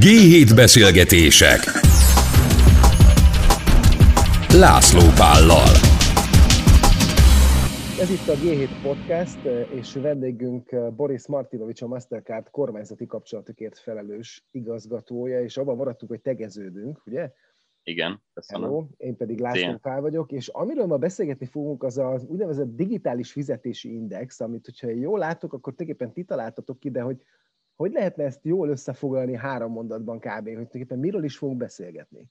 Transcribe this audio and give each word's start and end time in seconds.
G7 0.00 0.52
beszélgetések 0.54 1.60
László 4.54 5.00
Pállal 5.16 5.74
Ez 8.00 8.10
itt 8.10 8.28
a 8.28 8.34
G7 8.34 8.68
Podcast, 8.82 9.44
és 9.74 9.94
vendégünk 9.94 10.94
Boris 10.94 11.26
Martinovics, 11.26 11.82
a 11.82 11.86
Mastercard 11.86 12.50
kormányzati 12.50 13.06
kapcsolatokért 13.06 13.78
felelős 13.78 14.44
igazgatója, 14.50 15.42
és 15.42 15.56
abban 15.56 15.76
maradtunk, 15.76 16.10
hogy 16.10 16.20
tegeződünk, 16.20 17.02
ugye? 17.06 17.30
Igen, 17.82 18.22
köszönöm. 18.34 18.62
Hello, 18.62 18.86
én 18.96 19.16
pedig 19.16 19.40
László 19.40 19.78
Pál 19.82 20.00
vagyok, 20.00 20.32
és 20.32 20.48
amiről 20.48 20.86
ma 20.86 20.96
beszélgetni 20.96 21.46
fogunk, 21.46 21.82
az 21.82 21.98
az 21.98 22.24
úgynevezett 22.24 22.76
digitális 22.76 23.32
fizetési 23.32 23.94
index, 23.94 24.40
amit, 24.40 24.64
hogyha 24.64 24.88
jól 24.88 25.18
látok, 25.18 25.52
akkor 25.52 25.74
tulajdonképpen 25.74 26.14
ti 26.14 26.24
találtatok 26.24 26.78
ki, 26.78 26.90
de 26.90 27.00
hogy 27.00 27.16
hogy 27.76 27.92
lehetne 27.92 28.24
ezt 28.24 28.44
jól 28.44 28.68
összefoglalni 28.68 29.36
három 29.36 29.72
mondatban 29.72 30.18
kb., 30.18 30.28
hogy 30.28 30.42
tulajdonképpen 30.42 30.98
miről 30.98 31.24
is 31.24 31.36
fogunk 31.36 31.58
beszélgetni? 31.58 32.30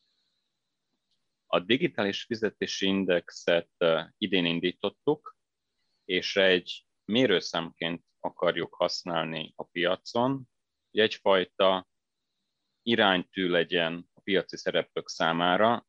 A 1.45 1.59
digitális 1.59 2.23
fizetési 2.23 2.85
indexet 2.85 3.69
idén 4.17 4.45
indítottuk, 4.45 5.37
és 6.05 6.35
egy 6.35 6.85
mérőszámként 7.05 8.03
akarjuk 8.19 8.73
használni 8.73 9.53
a 9.55 9.63
piacon, 9.63 10.49
hogy 10.91 10.99
egyfajta 10.99 11.87
iránytű 12.81 13.49
legyen 13.49 14.09
a 14.13 14.21
piaci 14.21 14.57
szereplők 14.57 15.09
számára, 15.09 15.87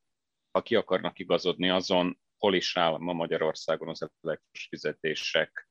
ha 0.51 0.63
ki 0.63 0.75
akarnak 0.75 1.19
igazodni 1.19 1.71
azon, 1.71 2.21
hol 2.37 2.55
is 2.55 2.77
áll 2.77 2.99
ma 2.99 3.13
Magyarországon 3.13 3.89
az 3.89 4.03
elektronikus 4.03 4.67
fizetések 4.69 5.69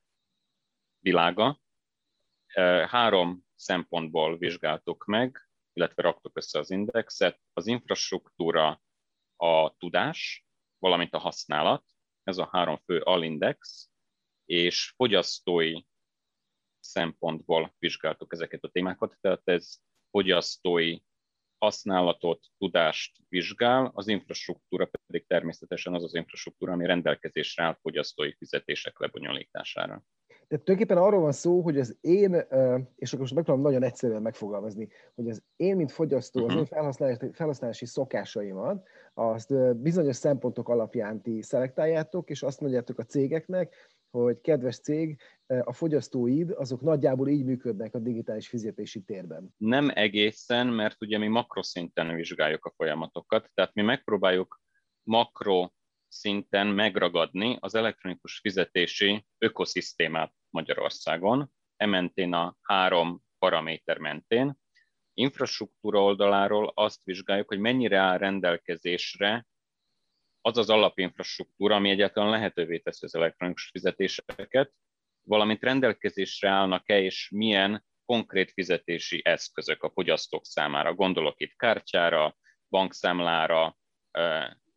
világa. 0.98 1.60
Három 2.86 3.44
szempontból 3.62 4.38
vizsgáltuk 4.38 5.04
meg, 5.04 5.48
illetve 5.72 6.02
raktuk 6.02 6.36
össze 6.36 6.58
az 6.58 6.70
indexet. 6.70 7.40
Az 7.52 7.66
infrastruktúra, 7.66 8.82
a 9.36 9.76
tudás, 9.76 10.46
valamint 10.78 11.14
a 11.14 11.18
használat, 11.18 11.84
ez 12.22 12.38
a 12.38 12.48
három 12.52 12.76
fő 12.84 13.00
alindex, 13.00 13.90
és 14.44 14.92
fogyasztói 14.96 15.82
szempontból 16.80 17.74
vizsgáltuk 17.78 18.32
ezeket 18.32 18.62
a 18.62 18.68
témákat, 18.68 19.16
tehát 19.20 19.42
ez 19.44 19.76
fogyasztói 20.10 20.98
használatot, 21.58 22.46
tudást 22.58 23.16
vizsgál, 23.28 23.90
az 23.94 24.08
infrastruktúra 24.08 24.90
pedig 25.06 25.26
természetesen 25.26 25.94
az 25.94 26.02
az 26.02 26.14
infrastruktúra, 26.14 26.72
ami 26.72 26.86
rendelkezésre 26.86 27.64
áll 27.64 27.78
fogyasztói 27.80 28.32
fizetések 28.32 28.98
lebonyolítására. 28.98 30.04
Tehát 30.48 30.64
tulajdonképpen 30.64 31.04
arról 31.04 31.20
van 31.20 31.32
szó, 31.32 31.60
hogy 31.60 31.78
az 31.78 31.96
én, 32.00 32.32
és 32.94 33.08
akkor 33.08 33.20
most 33.20 33.34
megpróbálom 33.34 33.70
nagyon 33.70 33.82
egyszerűen 33.82 34.22
megfogalmazni, 34.22 34.88
hogy 35.14 35.28
az 35.28 35.42
én, 35.56 35.76
mint 35.76 35.92
fogyasztó, 35.92 36.44
az 36.44 36.54
én 36.54 36.66
felhasználási, 36.66 37.30
felhasználási 37.32 37.86
szokásaimat, 37.86 38.86
azt 39.14 39.76
bizonyos 39.76 40.16
szempontok 40.16 40.68
alapján 40.68 41.22
ti 41.22 41.42
szelektáljátok, 41.42 42.30
és 42.30 42.42
azt 42.42 42.60
mondjátok 42.60 42.98
a 42.98 43.04
cégeknek, 43.04 43.74
hogy 44.10 44.40
kedves 44.40 44.78
cég, 44.78 45.20
a 45.46 45.72
fogyasztóid 45.72 46.50
azok 46.50 46.80
nagyjából 46.80 47.28
így 47.28 47.44
működnek 47.44 47.94
a 47.94 47.98
digitális 47.98 48.48
fizetési 48.48 49.00
térben. 49.00 49.54
Nem 49.56 49.90
egészen, 49.94 50.66
mert 50.66 51.02
ugye 51.02 51.18
mi 51.18 51.28
makroszinten 51.28 52.14
vizsgáljuk 52.14 52.64
a 52.64 52.72
folyamatokat, 52.76 53.50
tehát 53.54 53.74
mi 53.74 53.82
megpróbáljuk 53.82 54.60
makro 55.02 55.68
szinten 56.12 56.66
megragadni 56.66 57.56
az 57.60 57.74
elektronikus 57.74 58.38
fizetési 58.38 59.26
ökoszisztémát 59.38 60.34
Magyarországon, 60.50 61.52
ementén 61.76 62.32
a 62.32 62.56
három 62.62 63.22
paraméter 63.38 63.98
mentén. 63.98 64.60
Infrastruktúra 65.14 66.02
oldaláról 66.02 66.72
azt 66.74 67.04
vizsgáljuk, 67.04 67.48
hogy 67.48 67.58
mennyire 67.58 67.98
áll 67.98 68.18
rendelkezésre 68.18 69.46
az 70.40 70.58
az 70.58 70.70
alapinfrastruktúra, 70.70 71.74
ami 71.74 71.90
egyáltalán 71.90 72.30
lehetővé 72.30 72.78
teszi 72.78 73.04
az 73.04 73.14
elektronikus 73.14 73.68
fizetéseket, 73.70 74.72
valamint 75.22 75.62
rendelkezésre 75.62 76.48
állnak-e, 76.48 77.00
és 77.00 77.30
milyen 77.30 77.84
konkrét 78.04 78.52
fizetési 78.52 79.20
eszközök 79.24 79.82
a 79.82 79.90
fogyasztók 79.90 80.44
számára. 80.44 80.94
Gondolok 80.94 81.40
itt 81.40 81.56
kártyára, 81.56 82.36
bankszámlára, 82.68 83.76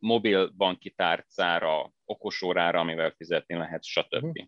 mobil 0.06 0.48
banki 0.48 0.92
tárcára, 0.92 1.94
okosórára, 2.06 2.80
amivel 2.80 3.12
fizetni 3.12 3.56
lehet, 3.56 3.84
stb. 3.84 4.24
Uh-huh. 4.24 4.48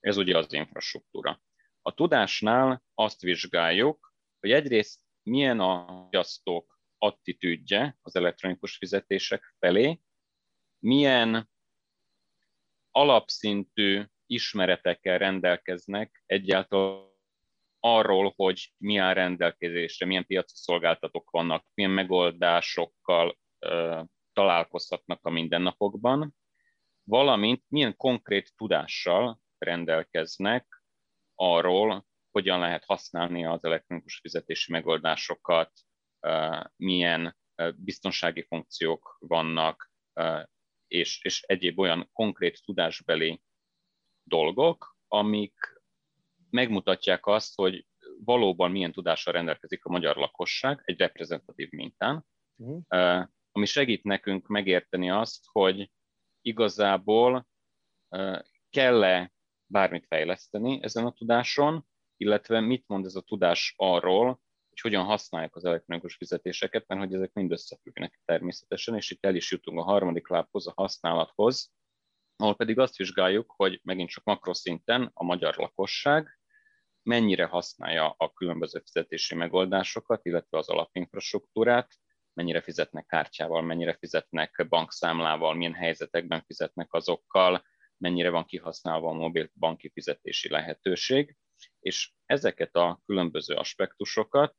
Ez 0.00 0.16
ugye 0.16 0.36
az 0.36 0.52
infrastruktúra. 0.52 1.42
A 1.82 1.94
tudásnál 1.94 2.82
azt 2.94 3.20
vizsgáljuk, 3.20 4.14
hogy 4.40 4.50
egyrészt 4.50 5.00
milyen 5.22 5.60
a 5.60 5.86
fogyasztók 5.86 6.80
attitűdje 6.98 7.98
az 8.02 8.16
elektronikus 8.16 8.76
fizetések 8.76 9.54
felé, 9.58 10.00
milyen 10.78 11.50
alapszintű 12.90 14.04
ismeretekkel 14.26 15.18
rendelkeznek 15.18 16.22
egyáltalán 16.26 17.10
arról, 17.80 18.32
hogy 18.36 18.72
mi 18.78 18.96
áll 18.96 19.14
rendelkezésre, 19.14 20.06
milyen 20.06 20.26
piaci 20.26 20.56
szolgáltatók 20.56 21.30
vannak, 21.30 21.66
milyen 21.74 21.90
megoldásokkal 21.90 23.38
találkozhatnak 24.32 25.24
a 25.24 25.30
mindennapokban, 25.30 26.34
valamint 27.04 27.64
milyen 27.68 27.96
konkrét 27.96 28.52
tudással 28.56 29.40
rendelkeznek 29.58 30.82
arról, 31.34 32.06
hogyan 32.30 32.58
lehet 32.58 32.84
használni 32.84 33.44
az 33.44 33.64
elektronikus 33.64 34.18
fizetési 34.18 34.72
megoldásokat, 34.72 35.72
milyen 36.76 37.36
biztonsági 37.76 38.42
funkciók 38.42 39.16
vannak, 39.20 39.92
és, 40.86 41.24
és 41.24 41.42
egyéb 41.42 41.78
olyan 41.78 42.08
konkrét 42.12 42.62
tudásbeli 42.64 43.42
dolgok, 44.22 44.96
amik 45.08 45.54
megmutatják 46.50 47.26
azt, 47.26 47.54
hogy 47.54 47.86
valóban 48.24 48.70
milyen 48.70 48.92
tudással 48.92 49.32
rendelkezik 49.32 49.84
a 49.84 49.90
magyar 49.90 50.16
lakosság 50.16 50.82
egy 50.84 50.98
reprezentatív 50.98 51.70
mintán, 51.70 52.26
uh-huh 52.56 53.28
ami 53.52 53.66
segít 53.66 54.04
nekünk 54.04 54.46
megérteni 54.46 55.10
azt, 55.10 55.44
hogy 55.52 55.90
igazából 56.40 57.46
kell-e 58.70 59.32
bármit 59.66 60.06
fejleszteni 60.06 60.82
ezen 60.82 61.06
a 61.06 61.12
tudáson, 61.12 61.86
illetve 62.16 62.60
mit 62.60 62.84
mond 62.86 63.04
ez 63.04 63.14
a 63.14 63.20
tudás 63.20 63.74
arról, 63.76 64.40
hogy 64.68 64.80
hogyan 64.80 65.04
használják 65.04 65.56
az 65.56 65.64
elektronikus 65.64 66.14
fizetéseket, 66.14 66.86
mert 66.86 67.00
hogy 67.00 67.14
ezek 67.14 67.32
mind 67.32 67.52
összefüggnek 67.52 68.20
természetesen, 68.24 68.94
és 68.94 69.10
itt 69.10 69.24
el 69.24 69.34
is 69.34 69.50
jutunk 69.50 69.78
a 69.78 69.82
harmadik 69.82 70.28
lábhoz, 70.28 70.66
a 70.66 70.72
használathoz, 70.76 71.72
ahol 72.36 72.56
pedig 72.56 72.78
azt 72.78 72.96
vizsgáljuk, 72.96 73.52
hogy 73.56 73.80
megint 73.82 74.08
csak 74.08 74.24
makroszinten 74.24 75.10
a 75.14 75.24
magyar 75.24 75.56
lakosság 75.56 76.38
mennyire 77.02 77.44
használja 77.44 78.14
a 78.16 78.32
különböző 78.32 78.80
fizetési 78.84 79.34
megoldásokat, 79.34 80.24
illetve 80.24 80.58
az 80.58 80.68
alapinfrastruktúrát, 80.68 81.94
mennyire 82.34 82.60
fizetnek 82.60 83.06
kártyával, 83.06 83.62
mennyire 83.62 83.96
fizetnek 83.96 84.66
bankszámlával, 84.68 85.54
milyen 85.54 85.74
helyzetekben 85.74 86.42
fizetnek 86.46 86.92
azokkal, 86.92 87.62
mennyire 87.96 88.30
van 88.30 88.44
kihasználva 88.44 89.10
a 89.10 89.14
mobil 89.14 89.50
banki 89.54 89.90
fizetési 89.90 90.48
lehetőség, 90.48 91.36
és 91.80 92.12
ezeket 92.26 92.74
a 92.74 93.00
különböző 93.06 93.54
aspektusokat 93.54 94.54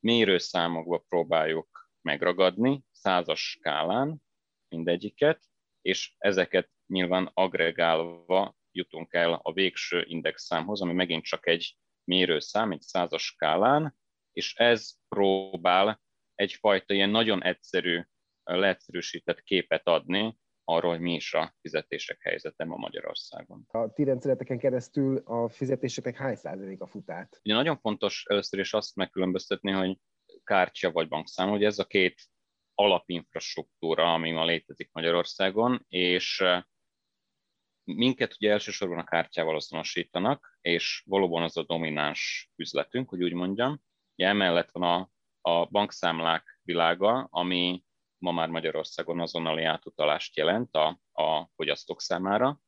mérőszámokba 0.00 1.04
próbáljuk 1.08 1.90
megragadni, 2.00 2.82
százas 2.92 3.50
skálán 3.50 4.22
mindegyiket, 4.68 5.42
és 5.82 6.14
ezeket 6.18 6.70
nyilván 6.86 7.30
agregálva 7.34 8.56
jutunk 8.72 9.12
el 9.12 9.32
a 9.42 9.52
végső 9.52 10.04
indexszámhoz, 10.06 10.80
ami 10.80 10.92
megint 10.92 11.24
csak 11.24 11.46
egy 11.46 11.76
mérőszám, 12.04 12.72
egy 12.72 12.82
százas 12.82 13.22
skálán, 13.22 13.96
és 14.32 14.54
ez 14.54 14.90
próbál 15.08 16.00
egyfajta 16.38 16.94
ilyen 16.94 17.10
nagyon 17.10 17.44
egyszerű, 17.44 18.02
leegyszerűsített 18.44 19.42
képet 19.42 19.86
adni 19.86 20.38
arról, 20.64 20.90
hogy 20.90 21.00
mi 21.00 21.14
is 21.14 21.34
a 21.34 21.54
fizetések 21.60 22.20
helyzete 22.22 22.64
ma 22.64 22.76
Magyarországon. 22.76 23.64
A 23.68 23.92
ti 23.92 24.04
rendszereteken 24.04 24.58
keresztül 24.58 25.16
a 25.24 25.48
fizetéseknek 25.48 26.16
hány 26.16 26.34
százalék 26.34 26.80
a 26.80 26.86
futát? 26.86 27.40
Ugye 27.44 27.54
nagyon 27.54 27.78
fontos 27.78 28.24
először 28.28 28.60
is 28.60 28.72
azt 28.72 28.96
megkülönböztetni, 28.96 29.70
hogy 29.70 29.98
kártya 30.44 30.90
vagy 30.90 31.08
bankszám, 31.08 31.48
hogy 31.48 31.64
ez 31.64 31.78
a 31.78 31.84
két 31.84 32.22
alapinfrastruktúra, 32.74 34.12
ami 34.12 34.30
ma 34.30 34.44
létezik 34.44 34.90
Magyarországon, 34.92 35.84
és 35.88 36.44
minket 37.84 38.34
ugye 38.34 38.50
elsősorban 38.50 38.98
a 38.98 39.04
kártyával 39.04 39.54
azonosítanak, 39.54 40.58
és 40.60 41.02
valóban 41.06 41.42
az 41.42 41.56
a 41.56 41.64
domináns 41.64 42.50
üzletünk, 42.56 43.08
hogy 43.08 43.22
úgy 43.22 43.32
mondjam. 43.32 43.80
Ugye 44.14 44.28
emellett 44.28 44.70
van 44.70 44.82
a 44.82 45.10
a 45.48 45.68
bankszámlák 45.70 46.60
világa, 46.62 47.28
ami 47.30 47.84
ma 48.18 48.32
már 48.32 48.48
Magyarországon 48.48 49.20
azonnali 49.20 49.64
átutalást 49.64 50.36
jelent 50.36 50.74
a, 50.74 51.00
a 51.12 51.50
fogyasztók 51.54 52.00
számára. 52.00 52.60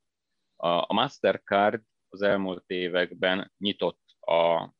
A, 0.56 0.68
a 0.68 0.92
Mastercard 0.92 1.82
az 2.08 2.22
elmúlt 2.22 2.64
években 2.66 3.52
nyitott 3.58 4.00
a 4.20 4.72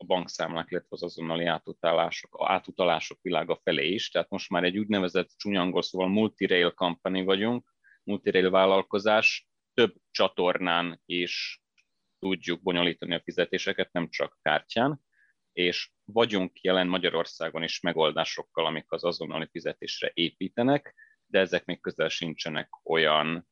a 0.00 0.04
bankszámlák, 0.04 0.70
illetve 0.70 0.88
az 0.90 1.02
azonnali 1.02 1.44
átutalások, 1.44 2.36
átutalások 2.38 3.18
világa 3.22 3.60
felé 3.62 3.88
is. 3.88 4.10
Tehát 4.10 4.30
most 4.30 4.50
már 4.50 4.64
egy 4.64 4.78
úgynevezett 4.78 5.28
csúnyangol, 5.36 5.82
szóval 5.82 6.08
multi-rail 6.08 6.70
company 6.70 7.24
vagyunk, 7.24 7.74
multi-rail 8.02 8.50
vállalkozás, 8.50 9.48
több 9.74 9.94
csatornán 10.10 11.00
is 11.04 11.62
tudjuk 12.18 12.62
bonyolítani 12.62 13.14
a 13.14 13.20
fizetéseket, 13.20 13.92
nem 13.92 14.08
csak 14.08 14.38
kártyán, 14.42 15.00
és 15.52 15.90
vagyunk 16.04 16.60
jelen 16.60 16.86
Magyarországon 16.86 17.62
is 17.62 17.80
megoldásokkal, 17.80 18.66
amik 18.66 18.92
az 18.92 19.04
azonnali 19.04 19.48
fizetésre 19.50 20.10
építenek, 20.14 20.94
de 21.26 21.38
ezek 21.38 21.64
még 21.64 21.80
közel 21.80 22.08
sincsenek 22.08 22.68
olyan, 22.84 23.48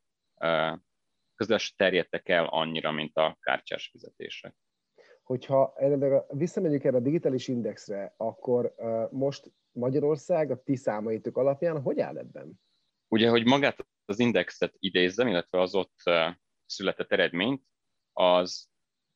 közel 1.35 1.59
se 1.59 1.73
terjedtek 1.77 2.29
el 2.29 2.45
annyira, 2.45 2.93
mint 2.93 3.17
a 3.17 3.37
kártyás 3.41 3.89
fizetések. 3.89 4.55
Hogyha 5.23 5.75
erre, 5.77 6.25
visszamegyünk 6.29 6.85
erre 6.85 6.97
a 6.97 7.01
digitális 7.01 7.49
indexre, 7.49 8.15
akkor 8.17 8.75
most 9.11 9.53
Magyarország 9.73 10.51
a 10.51 10.63
ti 10.63 10.77
számaitok 10.77 11.37
alapján 11.37 11.83
hogy 11.83 12.01
áll 12.01 12.19
ebben? 12.19 12.61
Ugye, 13.09 13.29
hogy 13.29 13.45
magát 13.45 13.87
az 14.05 14.19
indexet 14.19 14.75
idézem, 14.79 15.29
illetve 15.29 15.61
az 15.61 15.75
ott 15.75 15.97
született 16.67 17.13
eredményt, 17.13 17.63
az 18.13 18.69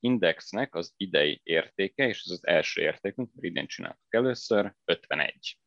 indexnek 0.02 0.74
az 0.74 0.94
idei 0.96 1.40
értéke, 1.42 2.06
és 2.06 2.22
ez 2.24 2.30
az 2.30 2.46
első 2.46 2.80
értékünk, 2.80 3.30
mert 3.32 3.46
idén 3.46 3.66
csináltuk 3.66 4.14
először, 4.14 4.74
51. 4.84 5.58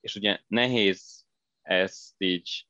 És 0.00 0.14
ugye 0.14 0.40
nehéz 0.46 1.26
ezt 1.62 2.14
így 2.18 2.68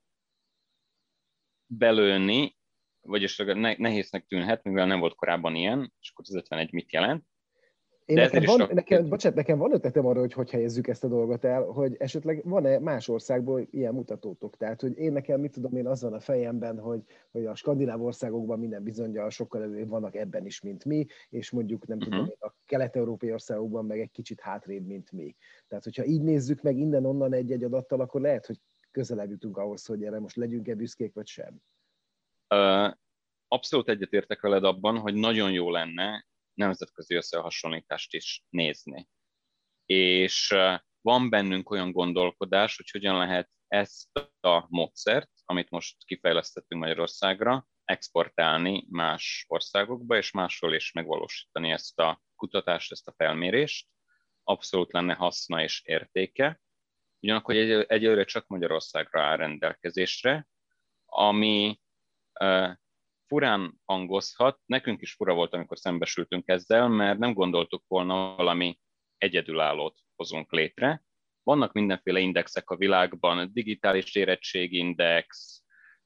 belőni, 1.67 2.57
vagyis 3.01 3.37
nehéznek 3.57 4.27
tűnhet, 4.27 4.63
mivel 4.63 4.87
nem 4.87 5.01
volt 5.01 5.15
korábban 5.15 5.55
ilyen, 5.55 5.93
és 6.01 6.11
akkor 6.11 6.25
az 6.29 6.35
51 6.35 6.73
mit 6.73 6.93
jelent. 6.93 7.27
Én 8.05 8.17
nekem, 8.17 8.43
van, 8.45 8.69
nekem, 8.73 9.09
bocsánat, 9.09 9.37
nekem 9.37 9.59
van 9.59 9.73
ötletem 9.73 10.07
arra, 10.07 10.21
hogy 10.21 10.33
hogy 10.33 10.51
helyezzük 10.51 10.89
ezt 10.89 11.05
a 11.05 11.09
dolgot 11.09 11.45
el, 11.45 11.63
hogy 11.63 11.97
esetleg 11.99 12.43
van-e 12.45 12.79
más 12.79 13.09
országból 13.09 13.67
ilyen 13.71 13.95
mutatótok? 13.95 14.57
Tehát, 14.57 14.81
hogy 14.81 14.99
én 14.99 15.13
nekem, 15.13 15.41
mit 15.41 15.53
tudom 15.53 15.77
én, 15.77 15.87
az 15.87 16.03
van 16.03 16.13
a 16.13 16.21
fejemben, 16.21 16.79
hogy, 16.79 17.03
hogy 17.31 17.47
a 17.47 17.55
skandináv 17.55 18.03
országokban 18.03 18.59
minden 18.59 18.83
bizonyal 18.83 19.31
sokkal 19.31 19.63
előbb 19.63 19.89
vannak 19.89 20.15
ebben 20.15 20.47
is, 20.47 20.61
mint 20.61 20.85
mi, 20.85 21.07
és 21.29 21.51
mondjuk 21.51 21.87
nem 21.87 21.97
uh-huh. 21.97 22.13
tudom 22.13 22.29
én, 22.29 22.37
a 22.41 22.55
kelet-európai 22.67 23.33
országokban 23.33 23.85
meg 23.85 24.01
egy 24.01 24.11
kicsit 24.11 24.41
hátrébb, 24.41 24.87
mint 24.87 25.13
mi. 25.13 25.37
Tehát, 25.69 25.85
hogyha 25.85 26.05
így 26.05 26.23
nézzük 26.23 26.63
meg 26.63 26.77
innen-onnan 26.77 27.33
egy-egy 27.33 27.65
adattal, 27.65 28.01
akkor 28.01 28.21
lehet, 28.21 28.47
hogy 28.47 28.61
közelebb 28.91 29.31
jutunk 29.31 29.57
ahhoz, 29.57 29.87
hogy 29.87 30.05
erre 30.05 30.21
most 30.21 30.37
legyünk-e 30.37 30.75
büszkék, 30.75 31.15
vagy 31.15 31.27
sem. 31.27 31.63
Uh, 32.55 32.93
abszolút 33.49 33.89
egyetértek 33.89 34.41
veled 34.41 34.65
abban, 34.65 34.99
hogy 34.99 35.15
nagyon 35.15 35.53
jó 35.53 35.71
lenne 35.71 36.27
nemzetközi 36.55 37.15
összehasonlítást 37.15 38.15
is 38.15 38.43
nézni. 38.49 39.09
És 39.87 40.55
van 41.01 41.31
bennünk 41.31 41.71
olyan 41.71 41.93
gondolkodás, 41.93 42.77
hogy 42.77 42.91
hogyan 42.91 43.19
lehet 43.19 43.51
ezt 43.69 44.19
a 44.41 44.67
módszert, 44.69 45.31
amit 45.45 45.71
most 45.71 46.05
kifejlesztettünk 46.05 46.81
Magyarországra, 46.81 47.67
exportálni 47.85 48.87
más 48.91 49.45
országokba, 49.49 50.17
és 50.17 50.31
máshol 50.31 50.75
is 50.75 50.93
megvalósítani 50.93 51.71
ezt 51.71 51.99
a 51.99 52.23
kutatást, 52.37 52.93
ezt 52.93 53.09
a 53.09 53.15
felmérést. 53.17 53.89
Abszolút 54.43 54.93
lenne 54.93 55.15
haszna 55.15 55.63
és 55.63 55.83
értéke. 55.85 56.61
Ugyanakkor 57.21 57.55
egy, 57.55 57.85
egyelőre 57.89 58.25
csak 58.25 58.47
Magyarországra 58.47 59.23
áll 59.23 59.37
rendelkezésre, 59.37 60.49
ami 61.05 61.81
furán 63.27 63.81
hangozhat, 63.85 64.61
nekünk 64.67 65.01
is 65.01 65.13
fura 65.13 65.35
volt, 65.35 65.53
amikor 65.55 65.79
szembesültünk 65.79 66.49
ezzel, 66.49 66.89
mert 66.89 67.19
nem 67.19 67.33
gondoltuk 67.33 67.85
volna 67.87 68.35
valami 68.35 68.79
egyedülállót 69.19 69.99
hozunk 70.17 70.53
létre. 70.53 71.05
Vannak 71.43 71.73
mindenféle 71.73 72.21
indexek 72.21 72.71
a 72.71 72.77
világban, 72.77 73.53
digitális 73.53 74.15
érettségindex, 74.15 75.63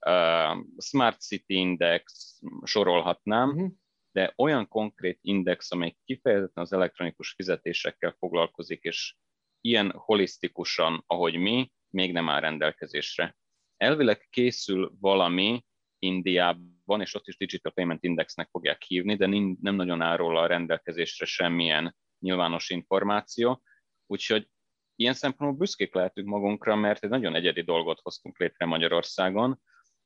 uh, 0.07 0.65
Smart 0.79 1.21
City 1.21 1.55
Index, 1.55 2.39
sorolhatnám, 2.63 3.49
uh-huh. 3.49 3.73
de 4.13 4.33
olyan 4.37 4.69
konkrét 4.69 5.19
index, 5.23 5.73
amely 5.73 5.97
kifejezetten 6.05 6.63
az 6.63 6.73
elektronikus 6.73 7.33
fizetésekkel 7.33 8.17
foglalkozik, 8.19 8.83
és 8.83 9.17
ilyen 9.61 9.93
holisztikusan, 9.97 11.05
ahogy 11.07 11.37
mi, 11.37 11.73
még 11.91 12.13
nem 12.13 12.29
áll 12.29 12.41
rendelkezésre. 12.41 13.37
Elvileg 13.77 14.27
készül 14.31 14.93
valami 15.01 15.65
Indiában, 15.99 16.78
van, 16.89 17.01
és 17.01 17.15
ott 17.15 17.27
is 17.27 17.37
Digital 17.37 17.73
Payment 17.73 18.05
Indexnek 18.05 18.49
fogják 18.51 18.83
hívni, 18.83 19.17
de 19.17 19.27
nem 19.61 19.75
nagyon 19.75 20.01
áll 20.01 20.17
róla 20.17 20.41
a 20.41 20.47
rendelkezésre 20.47 21.27
semmilyen 21.27 21.97
nyilvános 22.19 22.71
információ. 22.71 23.63
Úgyhogy 24.07 24.49
ilyen 24.95 25.15
szempontból 25.15 25.59
büszkék 25.59 25.95
lehetünk 25.95 26.29
magunkra, 26.29 26.77
mert 26.77 27.05
egy 27.05 27.11
nagyon 27.11 27.35
egyedi 27.35 27.63
dolgot 27.63 28.01
hoztunk 28.01 28.39
létre 28.39 28.67
Magyarországon, 28.67 29.61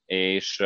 és 0.04 0.64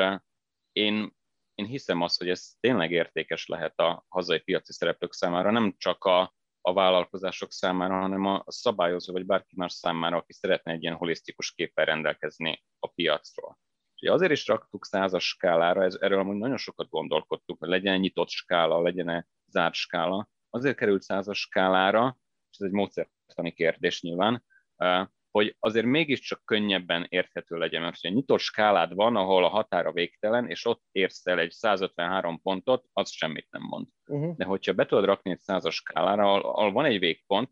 én, 0.72 1.16
én 1.54 1.66
hiszem 1.66 2.00
azt, 2.00 2.18
hogy 2.18 2.28
ez 2.28 2.52
tényleg 2.60 2.90
értékes 2.90 3.46
lehet 3.46 3.78
a 3.78 4.04
hazai 4.08 4.38
piaci 4.38 4.72
szereplők 4.72 5.12
számára, 5.12 5.50
nem 5.50 5.74
csak 5.78 6.04
a, 6.04 6.34
a 6.60 6.72
vállalkozások 6.72 7.52
számára, 7.52 8.00
hanem 8.00 8.24
a 8.24 8.44
szabályozó 8.46 9.12
vagy 9.12 9.26
bárki 9.26 9.54
más 9.56 9.72
számára, 9.72 10.16
aki 10.16 10.32
szeretne 10.32 10.72
egy 10.72 10.82
ilyen 10.82 10.94
holisztikus 10.94 11.52
képpel 11.52 11.84
rendelkezni 11.84 12.64
a 12.78 12.86
piacról. 12.88 13.58
Ugye 14.00 14.12
azért 14.12 14.32
is 14.32 14.46
raktuk 14.46 14.84
százas 14.84 15.28
skálára, 15.28 15.82
ez, 15.82 15.94
erről 16.00 16.18
amúgy 16.18 16.36
nagyon 16.36 16.56
sokat 16.56 16.88
gondolkodtuk, 16.88 17.58
hogy 17.58 17.68
legyen 17.68 17.98
nyitott 17.98 18.28
skála, 18.28 18.82
legyen 18.82 19.26
zárt 19.46 19.74
skála. 19.74 20.28
Azért 20.50 20.76
került 20.76 21.02
százas 21.02 21.38
skálára, 21.38 22.18
és 22.50 22.58
ez 22.58 22.66
egy 22.66 22.72
módszertani 22.72 23.52
kérdés 23.52 24.02
nyilván, 24.02 24.44
hogy 25.30 25.56
azért 25.58 25.86
mégiscsak 25.86 26.44
könnyebben 26.44 27.06
érthető 27.08 27.56
legyen, 27.56 27.82
mert 27.82 28.00
ha 28.00 28.08
nyitott 28.08 28.38
skálád 28.38 28.94
van, 28.94 29.16
ahol 29.16 29.44
a 29.44 29.48
határa 29.48 29.92
végtelen, 29.92 30.48
és 30.48 30.64
ott 30.64 30.82
érsz 30.92 31.26
el 31.26 31.38
egy 31.38 31.50
153 31.50 32.40
pontot, 32.42 32.84
az 32.92 33.10
semmit 33.10 33.46
nem 33.50 33.62
mond. 33.62 33.86
Uh-huh. 34.06 34.36
De 34.36 34.44
hogyha 34.44 34.72
be 34.72 34.86
tudod 34.86 35.04
rakni 35.04 35.30
egy 35.30 35.40
százas 35.40 35.74
skálára, 35.74 36.22
ahol, 36.22 36.40
ahol 36.40 36.72
van 36.72 36.84
egy 36.84 36.98
végpont, 36.98 37.50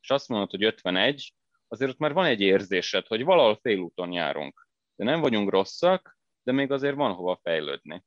és 0.00 0.10
azt 0.10 0.28
mondod, 0.28 0.50
hogy 0.50 0.64
51, 0.64 1.34
azért 1.68 1.90
ott 1.90 1.98
már 1.98 2.12
van 2.12 2.24
egy 2.24 2.40
érzésed, 2.40 3.06
hogy 3.06 3.24
valahol 3.24 3.58
félúton 3.62 4.12
járunk 4.12 4.68
de 5.00 5.06
nem 5.06 5.20
vagyunk 5.20 5.50
rosszak, 5.50 6.18
de 6.42 6.52
még 6.52 6.70
azért 6.70 6.94
van 6.94 7.12
hova 7.12 7.40
fejlődni. 7.42 8.04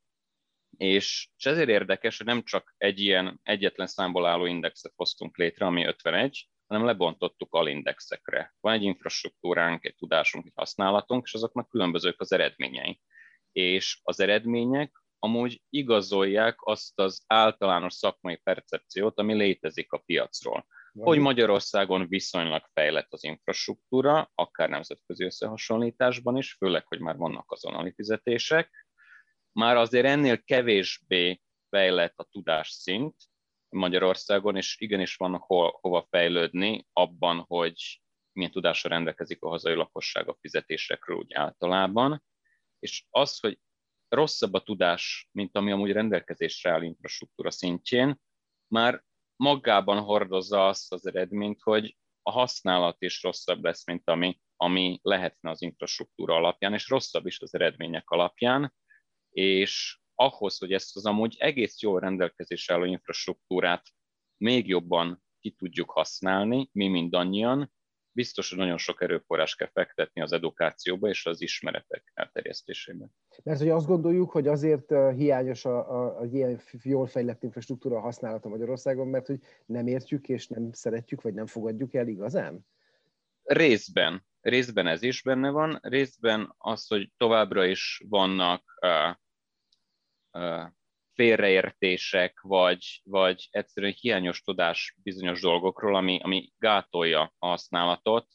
És, 0.76 1.28
és 1.36 1.46
ezért 1.46 1.68
érdekes, 1.68 2.16
hogy 2.16 2.26
nem 2.26 2.42
csak 2.42 2.74
egy 2.76 3.00
ilyen 3.00 3.40
egyetlen 3.42 3.86
számból 3.86 4.26
álló 4.26 4.46
indexet 4.46 4.92
hoztunk 4.96 5.36
létre, 5.36 5.66
ami 5.66 5.84
51, 5.84 6.48
hanem 6.66 6.84
lebontottuk 6.84 7.54
alindexekre. 7.54 8.54
Van 8.60 8.72
egy 8.72 8.82
infrastruktúránk, 8.82 9.84
egy 9.84 9.94
tudásunk, 9.94 10.46
egy 10.46 10.52
használatunk, 10.54 11.24
és 11.24 11.34
azoknak 11.34 11.68
különbözők 11.68 12.20
az 12.20 12.32
eredményei. 12.32 13.00
És 13.52 14.00
az 14.02 14.20
eredmények 14.20 15.02
amúgy 15.18 15.62
igazolják 15.68 16.56
azt 16.58 16.98
az 17.00 17.24
általános 17.26 17.94
szakmai 17.94 18.36
percepciót, 18.36 19.18
ami 19.18 19.34
létezik 19.34 19.92
a 19.92 20.02
piacról 20.06 20.66
hogy 20.98 21.18
Magyarországon 21.18 22.08
viszonylag 22.08 22.64
fejlett 22.72 23.12
az 23.12 23.24
infrastruktúra, 23.24 24.30
akár 24.34 24.68
nemzetközi 24.68 25.24
összehasonlításban 25.24 26.36
is, 26.36 26.52
főleg, 26.52 26.86
hogy 26.86 27.00
már 27.00 27.16
vannak 27.16 27.52
azonnali 27.52 27.92
fizetések. 27.92 28.86
Már 29.52 29.76
azért 29.76 30.06
ennél 30.06 30.42
kevésbé 30.42 31.40
fejlett 31.68 32.14
a 32.16 32.24
tudásszint 32.24 33.14
Magyarországon, 33.68 34.56
és 34.56 34.76
igenis 34.78 35.16
van 35.16 35.36
ho- 35.36 35.74
hova 35.80 36.06
fejlődni 36.10 36.86
abban, 36.92 37.38
hogy 37.38 38.02
milyen 38.32 38.50
tudással 38.50 38.90
rendelkezik 38.90 39.42
a 39.42 39.48
hazai 39.48 39.74
lakosság 39.74 40.28
a 40.28 40.36
fizetésekről 40.40 41.16
úgy 41.16 41.32
általában. 41.32 42.22
És 42.78 43.04
az, 43.10 43.38
hogy 43.38 43.58
rosszabb 44.08 44.52
a 44.52 44.62
tudás, 44.62 45.28
mint 45.32 45.56
ami 45.56 45.72
amúgy 45.72 45.92
rendelkezésre 45.92 46.70
áll 46.70 46.82
infrastruktúra 46.82 47.50
szintjén, 47.50 48.20
már 48.66 49.04
magában 49.36 50.00
hordozza 50.00 50.66
azt 50.66 50.92
az 50.92 51.06
eredményt, 51.06 51.62
hogy 51.62 51.96
a 52.22 52.30
használat 52.30 52.96
is 53.02 53.22
rosszabb 53.22 53.64
lesz, 53.64 53.86
mint 53.86 54.08
ami, 54.08 54.40
ami 54.56 54.98
lehetne 55.02 55.50
az 55.50 55.62
infrastruktúra 55.62 56.34
alapján, 56.34 56.72
és 56.72 56.88
rosszabb 56.88 57.26
is 57.26 57.40
az 57.40 57.54
eredmények 57.54 58.10
alapján, 58.10 58.74
és 59.30 59.98
ahhoz, 60.14 60.58
hogy 60.58 60.72
ezt 60.72 60.96
az 60.96 61.06
amúgy 61.06 61.36
egész 61.38 61.80
jól 61.80 62.00
rendelkezésre 62.00 62.74
álló 62.74 62.84
infrastruktúrát 62.84 63.86
még 64.36 64.68
jobban 64.68 65.22
ki 65.40 65.50
tudjuk 65.50 65.90
használni, 65.90 66.68
mi 66.72 66.88
mindannyian, 66.88 67.73
biztos, 68.14 68.48
hogy 68.48 68.58
nagyon 68.58 68.78
sok 68.78 69.02
erőforrás 69.02 69.54
kell 69.54 69.70
fektetni 69.72 70.20
az 70.20 70.32
edukációba 70.32 71.08
és 71.08 71.26
az 71.26 71.40
ismeretek 71.40 72.10
elterjesztésébe. 72.14 73.06
Mert 73.42 73.58
hogy 73.58 73.68
azt 73.68 73.86
gondoljuk, 73.86 74.30
hogy 74.30 74.48
azért 74.48 74.88
hiányos 75.16 75.64
a, 75.64 75.90
a, 75.90 76.20
a 76.20 76.24
ilyen 76.24 76.60
jól 76.82 77.06
fejlett 77.06 77.42
infrastruktúra 77.42 78.00
használata 78.00 78.48
Magyarországon, 78.48 79.08
mert 79.08 79.26
hogy 79.26 79.40
nem 79.66 79.86
értjük 79.86 80.28
és 80.28 80.46
nem 80.46 80.72
szeretjük, 80.72 81.22
vagy 81.22 81.34
nem 81.34 81.46
fogadjuk 81.46 81.94
el 81.94 82.08
igazán? 82.08 82.66
Részben. 83.42 84.26
Részben 84.40 84.86
ez 84.86 85.02
is 85.02 85.22
benne 85.22 85.50
van, 85.50 85.78
részben 85.82 86.54
az, 86.58 86.86
hogy 86.86 87.12
továbbra 87.16 87.66
is 87.66 88.02
vannak 88.08 88.78
uh, 88.80 89.16
uh, 90.42 90.66
félreértések, 91.14 92.40
vagy, 92.40 93.00
vagy 93.04 93.48
egyszerűen 93.50 93.94
hiányos 94.00 94.42
tudás 94.42 94.96
bizonyos 95.02 95.40
dolgokról, 95.40 95.96
ami, 95.96 96.20
ami 96.22 96.52
gátolja 96.58 97.20
a 97.38 97.46
használatot, 97.46 98.26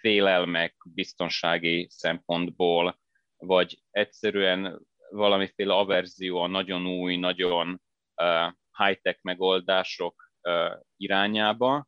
félelmek 0.00 0.76
biztonsági 0.94 1.86
szempontból, 1.90 2.98
vagy 3.36 3.82
egyszerűen 3.90 4.86
valamiféle 5.10 5.74
averzió 5.74 6.38
a 6.38 6.46
nagyon 6.46 6.86
új, 6.86 7.16
nagyon 7.16 7.80
uh, 8.22 8.52
high-tech 8.76 9.18
megoldások 9.22 10.30
uh, 10.42 10.80
irányába, 10.96 11.86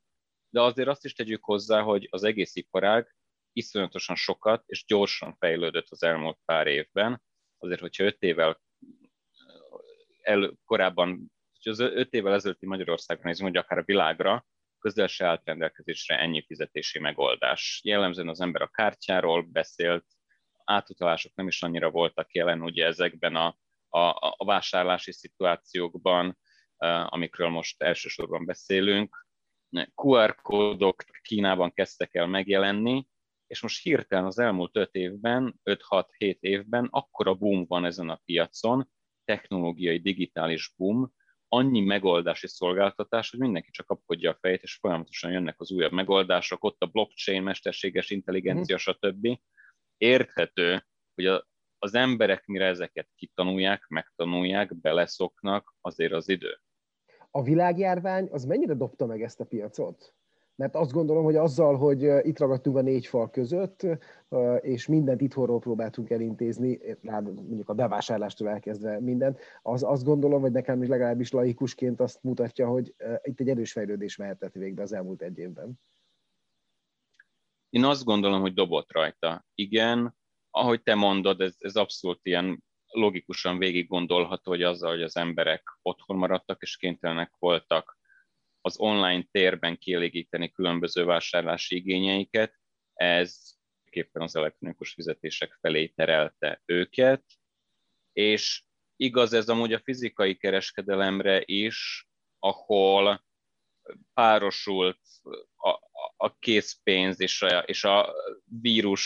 de 0.51 0.61
azért 0.61 0.89
azt 0.89 1.05
is 1.05 1.15
tegyük 1.15 1.45
hozzá, 1.45 1.81
hogy 1.81 2.07
az 2.11 2.25
egész 2.25 2.57
iparág 2.57 3.17
iszonyatosan 3.53 4.17
sokat 4.17 4.63
és 4.67 4.85
gyorsan 4.85 5.37
fejlődött 5.39 5.87
az 5.89 6.03
elmúlt 6.03 6.39
pár 6.45 6.67
évben. 6.67 7.23
Azért, 7.59 7.81
hogyha 7.81 8.05
öt 8.05 8.23
évvel 8.23 8.61
el, 10.29 10.53
korábban, 10.65 11.09
hogy 11.63 11.73
az 11.73 11.79
öt 11.79 12.13
évvel 12.13 12.35
ezelőtti 12.35 12.67
Magyarországra 12.67 13.25
nézünk, 13.25 13.49
hogy 13.49 13.59
akár 13.59 13.79
a 13.79 13.85
világra, 13.85 14.47
közel 14.79 15.07
se 15.07 15.27
állt 15.27 15.45
rendelkezésre 15.45 16.19
ennyi 16.19 16.45
fizetési 16.47 16.99
megoldás. 16.99 17.81
Jellemzően 17.85 18.29
az 18.29 18.41
ember 18.41 18.63
a 18.63 18.69
kártyáról 18.69 19.43
beszélt, 19.43 20.05
átutalások 20.65 21.35
nem 21.35 21.47
is 21.47 21.63
annyira 21.63 21.91
voltak 21.91 22.35
jelen 22.35 22.63
ugye 22.63 22.87
ezekben 22.87 23.37
a, 23.37 23.47
a, 23.89 24.35
a 24.37 24.45
vásárlási 24.45 25.13
szituációkban, 25.13 26.39
amikről 27.07 27.49
most 27.49 27.83
elsősorban 27.83 28.45
beszélünk. 28.45 29.27
QR 29.95 30.35
kódok 30.35 31.05
Kínában 31.23 31.73
kezdtek 31.73 32.15
el 32.15 32.27
megjelenni, 32.27 33.07
és 33.47 33.63
most 33.63 33.83
hirtelen 33.83 34.25
az 34.25 34.39
elmúlt 34.39 34.77
5 34.77 34.95
évben, 34.95 35.61
5-6-7 35.65 36.39
évben 36.41 36.89
akkora 36.91 37.35
boom 37.35 37.65
van 37.67 37.85
ezen 37.85 38.09
a 38.09 38.21
piacon, 38.25 38.91
technológiai, 39.29 39.99
digitális 39.99 40.75
boom, 40.77 41.13
annyi 41.49 41.81
megoldási 41.81 42.49
szolgáltatás, 42.49 43.31
hogy 43.31 43.41
mindenki 43.41 43.71
csak 43.71 43.87
kapkodja 43.87 44.31
a 44.31 44.39
fejét, 44.41 44.63
és 44.63 44.75
folyamatosan 44.75 45.31
jönnek 45.31 45.61
az 45.61 45.71
újabb 45.73 45.93
megoldások, 45.93 46.65
ott 46.65 46.83
a 46.83 46.87
blockchain, 46.87 47.43
mesterséges 47.43 48.11
intelligencia, 48.11 48.75
mm. 48.75 48.79
stb. 48.79 49.39
Érthető, 49.97 50.87
hogy 51.15 51.27
a, 51.27 51.49
az 51.79 51.95
emberek 51.95 52.47
mire 52.47 52.67
ezeket 52.67 53.09
kitanulják, 53.17 53.87
megtanulják, 53.89 54.77
beleszoknak, 54.77 55.75
azért 55.81 56.13
az 56.13 56.29
idő. 56.29 56.61
A 57.31 57.43
világjárvány 57.43 58.29
az 58.31 58.45
mennyire 58.45 58.75
dobta 58.75 59.07
meg 59.07 59.23
ezt 59.23 59.41
a 59.41 59.45
piacot? 59.45 60.15
Mert 60.59 60.75
azt 60.75 60.93
gondolom, 60.93 61.25
hogy 61.25 61.37
azzal, 61.37 61.77
hogy 61.77 62.03
itt 62.03 62.39
ragadtunk 62.39 62.77
a 62.77 62.81
négy 62.81 63.07
fal 63.07 63.31
között, 63.31 63.87
és 64.61 64.87
mindent 64.87 65.21
itthonról 65.21 65.59
próbáltunk 65.59 66.11
elintézni, 66.11 66.79
mondjuk 67.03 67.69
a 67.69 67.75
bevásárlástól 67.75 68.49
elkezdve 68.49 69.01
minden, 69.01 69.37
az 69.63 69.83
azt 69.83 70.05
gondolom, 70.05 70.41
hogy 70.41 70.53
nekem 70.53 70.83
is 70.83 70.89
legalábbis 70.89 71.31
laikusként 71.31 72.01
azt 72.01 72.23
mutatja, 72.23 72.69
hogy 72.69 72.95
itt 73.23 73.41
egy 73.41 73.49
erős 73.49 73.73
fejlődés 73.73 74.17
mehetett 74.17 74.53
végbe 74.53 74.83
az 74.83 74.93
elmúlt 74.93 75.23
egy 75.23 75.39
évben. 75.39 75.81
Én 77.71 77.85
azt 77.85 78.05
gondolom, 78.05 78.41
hogy 78.41 78.55
dobott 78.55 78.93
rajta. 78.93 79.47
Igen, 79.55 80.17
ahogy 80.51 80.83
te 80.83 80.95
mondod, 80.95 81.41
ez, 81.41 81.55
ez 81.59 81.77
abszolút 81.77 82.21
ilyen 82.23 82.65
logikusan 82.87 83.59
végig 83.59 83.89
gondolható, 83.89 84.51
hogy 84.51 84.63
azzal, 84.63 84.91
hogy 84.91 85.03
az 85.03 85.17
emberek 85.17 85.79
otthon 85.83 86.17
maradtak 86.17 86.63
és 86.63 86.77
kénytelenek 86.77 87.33
voltak 87.39 87.98
az 88.61 88.79
online 88.79 89.23
térben 89.31 89.79
kielégíteni 89.79 90.51
különböző 90.51 91.05
vásárlási 91.05 91.77
igényeiket, 91.77 92.55
ez 92.95 93.57
képpen 93.91 94.23
az 94.23 94.37
elektronikus 94.37 94.93
fizetések 94.93 95.59
felé 95.61 95.87
terelte 95.87 96.63
őket, 96.65 97.25
és 98.13 98.63
igaz 98.97 99.33
ez 99.33 99.49
amúgy 99.49 99.73
a 99.73 99.81
fizikai 99.85 100.37
kereskedelemre 100.37 101.43
is, 101.45 102.09
ahol 102.39 103.25
párosult 104.15 105.01
a, 105.57 105.69
a 106.17 106.39
készpénz 106.39 107.21
és 107.21 107.43
a, 107.43 107.59
és 107.59 107.85
a 107.85 108.15
vírus 108.61 109.05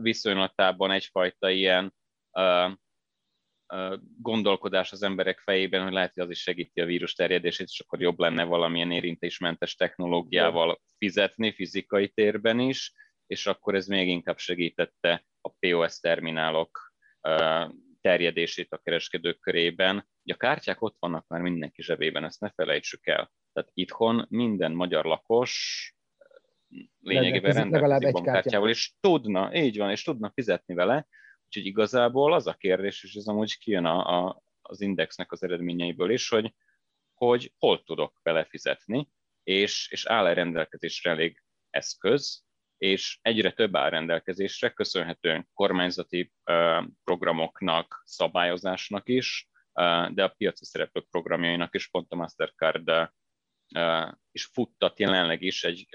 viszonylatában 0.00 0.90
egyfajta 0.90 1.50
ilyen 1.50 1.94
uh, 2.32 2.72
gondolkodás 4.20 4.92
az 4.92 5.02
emberek 5.02 5.38
fejében, 5.38 5.82
hogy 5.82 5.92
lehet, 5.92 6.12
hogy 6.14 6.22
az 6.22 6.30
is 6.30 6.40
segíti 6.40 6.80
a 6.80 6.84
vírus 6.84 7.14
terjedését, 7.14 7.66
és 7.66 7.80
akkor 7.80 8.00
jobb 8.00 8.18
lenne 8.18 8.44
valamilyen 8.44 8.90
érintésmentes 8.90 9.74
technológiával 9.74 10.80
fizetni 10.98 11.52
fizikai 11.52 12.08
térben 12.08 12.58
is, 12.58 12.92
és 13.26 13.46
akkor 13.46 13.74
ez 13.74 13.86
még 13.86 14.08
inkább 14.08 14.38
segítette 14.38 15.24
a 15.40 15.52
POS 15.58 15.98
terminálok 15.98 16.94
terjedését 18.00 18.72
a 18.72 18.78
kereskedők 18.78 19.40
körében. 19.40 20.08
Ugye 20.22 20.34
a 20.34 20.36
kártyák 20.36 20.82
ott 20.82 20.96
vannak 20.98 21.26
már 21.26 21.40
mindenki 21.40 21.82
zsebében, 21.82 22.24
ezt 22.24 22.40
ne 22.40 22.50
felejtsük 22.50 23.06
el. 23.06 23.32
Tehát 23.52 23.70
itthon 23.74 24.26
minden 24.28 24.72
magyar 24.72 25.04
lakos 25.04 25.94
lényegében 27.00 27.52
rendelkezik 27.52 28.12
bankkártyával, 28.12 28.68
és 28.68 28.92
tudna, 29.00 29.54
így 29.54 29.76
van, 29.76 29.90
és 29.90 30.02
tudna 30.02 30.30
fizetni 30.34 30.74
vele, 30.74 31.06
Úgyhogy 31.50 31.66
igazából 31.66 32.32
az 32.32 32.46
a 32.46 32.54
kérdés, 32.54 33.04
és 33.04 33.14
ez 33.14 33.26
amúgy 33.26 33.58
kijön 33.58 33.84
a, 33.84 34.26
a, 34.26 34.42
az 34.62 34.80
indexnek 34.80 35.32
az 35.32 35.42
eredményeiből 35.42 36.10
is, 36.10 36.28
hogy, 36.28 36.54
hogy 37.14 37.52
hol 37.58 37.82
tudok 37.82 38.20
belefizetni, 38.22 39.08
és, 39.42 39.88
és 39.90 40.06
áll-e 40.06 40.32
rendelkezésre 40.32 41.10
elég 41.10 41.42
eszköz, 41.70 42.44
és 42.78 43.18
egyre 43.22 43.52
több 43.52 43.76
áll 43.76 43.90
rendelkezésre, 43.90 44.70
köszönhetően 44.70 45.48
kormányzati 45.54 46.32
uh, 46.44 46.84
programoknak, 47.04 48.02
szabályozásnak 48.04 49.08
is, 49.08 49.48
uh, 49.72 50.10
de 50.10 50.24
a 50.24 50.34
piaci 50.36 50.64
szereplők 50.64 51.08
programjainak 51.08 51.74
is, 51.74 51.88
pont 51.88 52.12
a 52.12 52.16
Mastercard 52.16 52.90
uh, 53.74 54.12
is 54.32 54.44
futtat 54.44 54.98
jelenleg 54.98 55.42
is 55.42 55.64
egy 55.64 55.88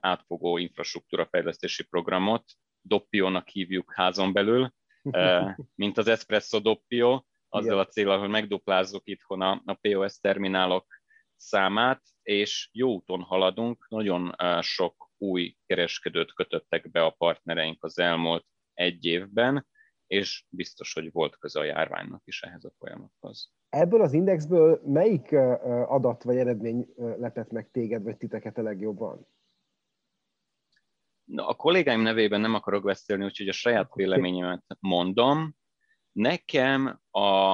átfogó 0.00 0.56
infrastruktúra 0.56 1.26
fejlesztési 1.26 1.84
programot, 1.84 2.44
doppiónak 2.86 3.48
hívjuk 3.48 3.92
házon 3.94 4.32
belül, 4.32 4.72
mint 5.82 5.98
az 5.98 6.08
espresso 6.08 6.60
doppio, 6.60 7.22
azzal 7.48 7.78
a 7.78 7.86
célral, 7.86 8.18
hogy 8.18 8.28
megduplázzuk 8.28 9.02
itthon 9.04 9.40
a, 9.40 9.62
a 9.64 9.74
POS 9.80 10.18
terminálok 10.18 10.86
számát, 11.36 12.02
és 12.22 12.68
jó 12.72 12.92
úton 12.92 13.20
haladunk, 13.20 13.86
nagyon 13.88 14.34
sok 14.60 15.10
új 15.18 15.56
kereskedőt 15.66 16.32
kötöttek 16.32 16.90
be 16.90 17.04
a 17.04 17.10
partnereink 17.10 17.84
az 17.84 17.98
elmúlt 17.98 18.46
egy 18.74 19.04
évben, 19.04 19.66
és 20.06 20.44
biztos, 20.48 20.92
hogy 20.92 21.12
volt 21.12 21.36
köze 21.36 21.60
a 21.60 21.64
járványnak 21.64 22.22
is 22.24 22.42
ehhez 22.42 22.64
a 22.64 22.72
folyamathoz. 22.78 23.52
Ebből 23.68 24.00
az 24.00 24.12
indexből 24.12 24.80
melyik 24.84 25.32
adat 25.86 26.22
vagy 26.22 26.36
eredmény 26.36 26.86
lepett 26.96 27.50
meg 27.50 27.70
téged, 27.70 28.02
vagy 28.02 28.16
titeket 28.16 28.58
a 28.58 28.62
legjobban? 28.62 29.26
A 31.36 31.54
kollégáim 31.56 32.00
nevében 32.00 32.40
nem 32.40 32.54
akarok 32.54 32.84
beszélni, 32.84 33.24
úgyhogy 33.24 33.48
a 33.48 33.52
saját 33.52 33.94
véleményemet 33.94 34.64
mondom. 34.80 35.56
Nekem 36.12 37.00
a, 37.10 37.52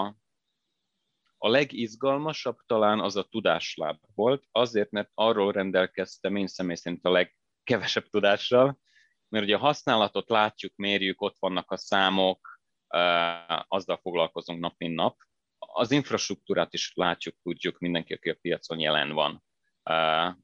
a 1.36 1.48
legizgalmasabb 1.48 2.56
talán 2.66 3.00
az 3.00 3.16
a 3.16 3.22
tudásláb 3.22 3.98
volt, 4.14 4.44
azért, 4.50 4.90
mert 4.90 5.10
arról 5.14 5.52
rendelkeztem 5.52 6.36
én 6.36 6.46
személy 6.46 6.74
szerint 6.74 7.04
a 7.04 7.10
legkevesebb 7.10 8.08
tudással, 8.08 8.78
mert 9.28 9.44
ugye 9.44 9.54
a 9.54 9.58
használatot 9.58 10.28
látjuk, 10.28 10.72
mérjük, 10.76 11.20
ott 11.20 11.36
vannak 11.38 11.70
a 11.70 11.76
számok, 11.76 12.60
azzal 13.68 13.96
foglalkozunk 14.02 14.60
nap, 14.60 14.74
mint 14.78 14.94
nap. 14.94 15.16
Az 15.58 15.90
infrastruktúrát 15.90 16.72
is 16.74 16.92
látjuk, 16.94 17.36
tudjuk, 17.42 17.78
mindenki, 17.78 18.12
aki 18.12 18.30
a 18.30 18.38
piacon 18.40 18.78
jelen 18.78 19.12
van 19.12 19.42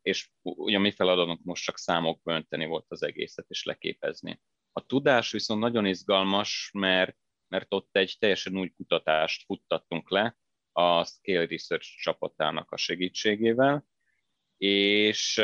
és 0.03 0.31
ugye 0.43 0.79
mi 0.79 0.91
feladatunk 0.91 1.41
most 1.43 1.65
csak 1.65 1.79
számokba 1.79 2.33
önteni 2.33 2.67
volt 2.67 2.85
az 2.89 3.03
egészet, 3.03 3.45
és 3.49 3.65
leképezni. 3.65 4.41
A 4.73 4.87
tudás 4.87 5.31
viszont 5.31 5.61
nagyon 5.61 5.87
izgalmas, 5.87 6.71
mert, 6.73 7.17
mert 7.49 7.75
ott 7.75 7.97
egy 7.97 8.17
teljesen 8.19 8.59
új 8.59 8.71
kutatást 8.71 9.45
futtattunk 9.45 10.11
le 10.11 10.37
a 10.73 11.05
Scale 11.05 11.47
Research 11.47 11.89
csapatának 11.99 12.71
a 12.71 12.77
segítségével, 12.77 13.85
és 14.57 15.43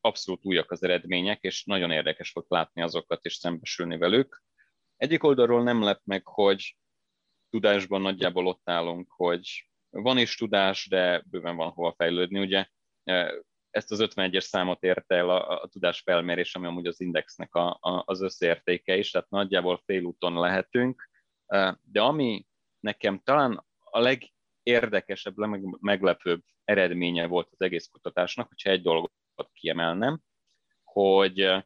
abszolút 0.00 0.44
újak 0.44 0.70
az 0.70 0.82
eredmények, 0.82 1.42
és 1.42 1.64
nagyon 1.64 1.90
érdekes 1.90 2.32
volt 2.32 2.46
látni 2.48 2.82
azokat 2.82 3.24
és 3.24 3.34
szembesülni 3.34 3.98
velük. 3.98 4.42
Egyik 4.96 5.22
oldalról 5.22 5.62
nem 5.62 5.82
lett 5.82 6.02
meg, 6.04 6.26
hogy 6.26 6.76
tudásban 7.50 8.00
nagyjából 8.00 8.46
ott 8.46 8.68
állunk, 8.68 9.10
hogy 9.10 9.68
van 9.90 10.18
is 10.18 10.36
tudás, 10.36 10.88
de 10.88 11.22
bőven 11.30 11.56
van 11.56 11.70
hova 11.70 11.94
fejlődni. 11.96 12.40
Ugye 12.40 12.66
ezt 13.70 13.90
az 13.90 13.98
51-es 14.02 14.40
számot 14.40 14.82
érte 14.82 15.14
el 15.14 15.30
a, 15.30 15.62
a 15.62 15.68
tudás 15.68 16.00
felmérés, 16.00 16.54
ami 16.54 16.66
amúgy 16.66 16.86
az 16.86 17.00
indexnek 17.00 17.54
a, 17.54 17.78
a, 17.80 18.02
az 18.06 18.20
összértéke 18.20 18.96
is, 18.96 19.10
tehát 19.10 19.30
nagyjából 19.30 19.82
félúton 19.84 20.40
lehetünk. 20.40 21.10
De 21.82 22.00
ami 22.00 22.46
nekem 22.80 23.20
talán 23.24 23.66
a 23.78 23.98
legérdekesebb, 23.98 25.38
legmeglepőbb 25.38 26.42
eredménye 26.64 27.26
volt 27.26 27.48
az 27.50 27.60
egész 27.60 27.86
kutatásnak, 27.86 28.48
hogyha 28.48 28.70
egy 28.70 28.82
dolgot 28.82 29.12
kiemelnem, 29.52 30.20
hogy 30.84 31.64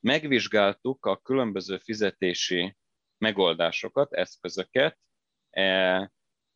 megvizsgáltuk 0.00 1.06
a 1.06 1.16
különböző 1.16 1.78
fizetési 1.78 2.76
megoldásokat, 3.18 4.12
eszközöket, 4.12 4.98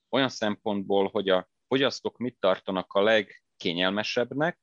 olyan 0.09 0.29
szempontból, 0.29 1.09
hogy 1.09 1.29
a 1.29 1.49
fogyasztók 1.67 2.19
mit 2.19 2.37
tartanak 2.39 2.93
a 2.93 3.03
legkényelmesebbnek, 3.63 4.61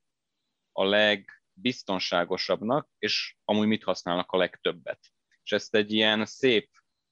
a 0.71 0.83
legbiztonságosabbnak, 0.83 2.89
és 2.97 3.35
amúgy 3.45 3.67
mit 3.67 3.83
használnak 3.83 4.31
a 4.31 4.37
legtöbbet. 4.37 4.99
És 5.43 5.51
ezt 5.51 5.75
egy 5.75 5.93
ilyen 5.93 6.25
szép 6.25 6.69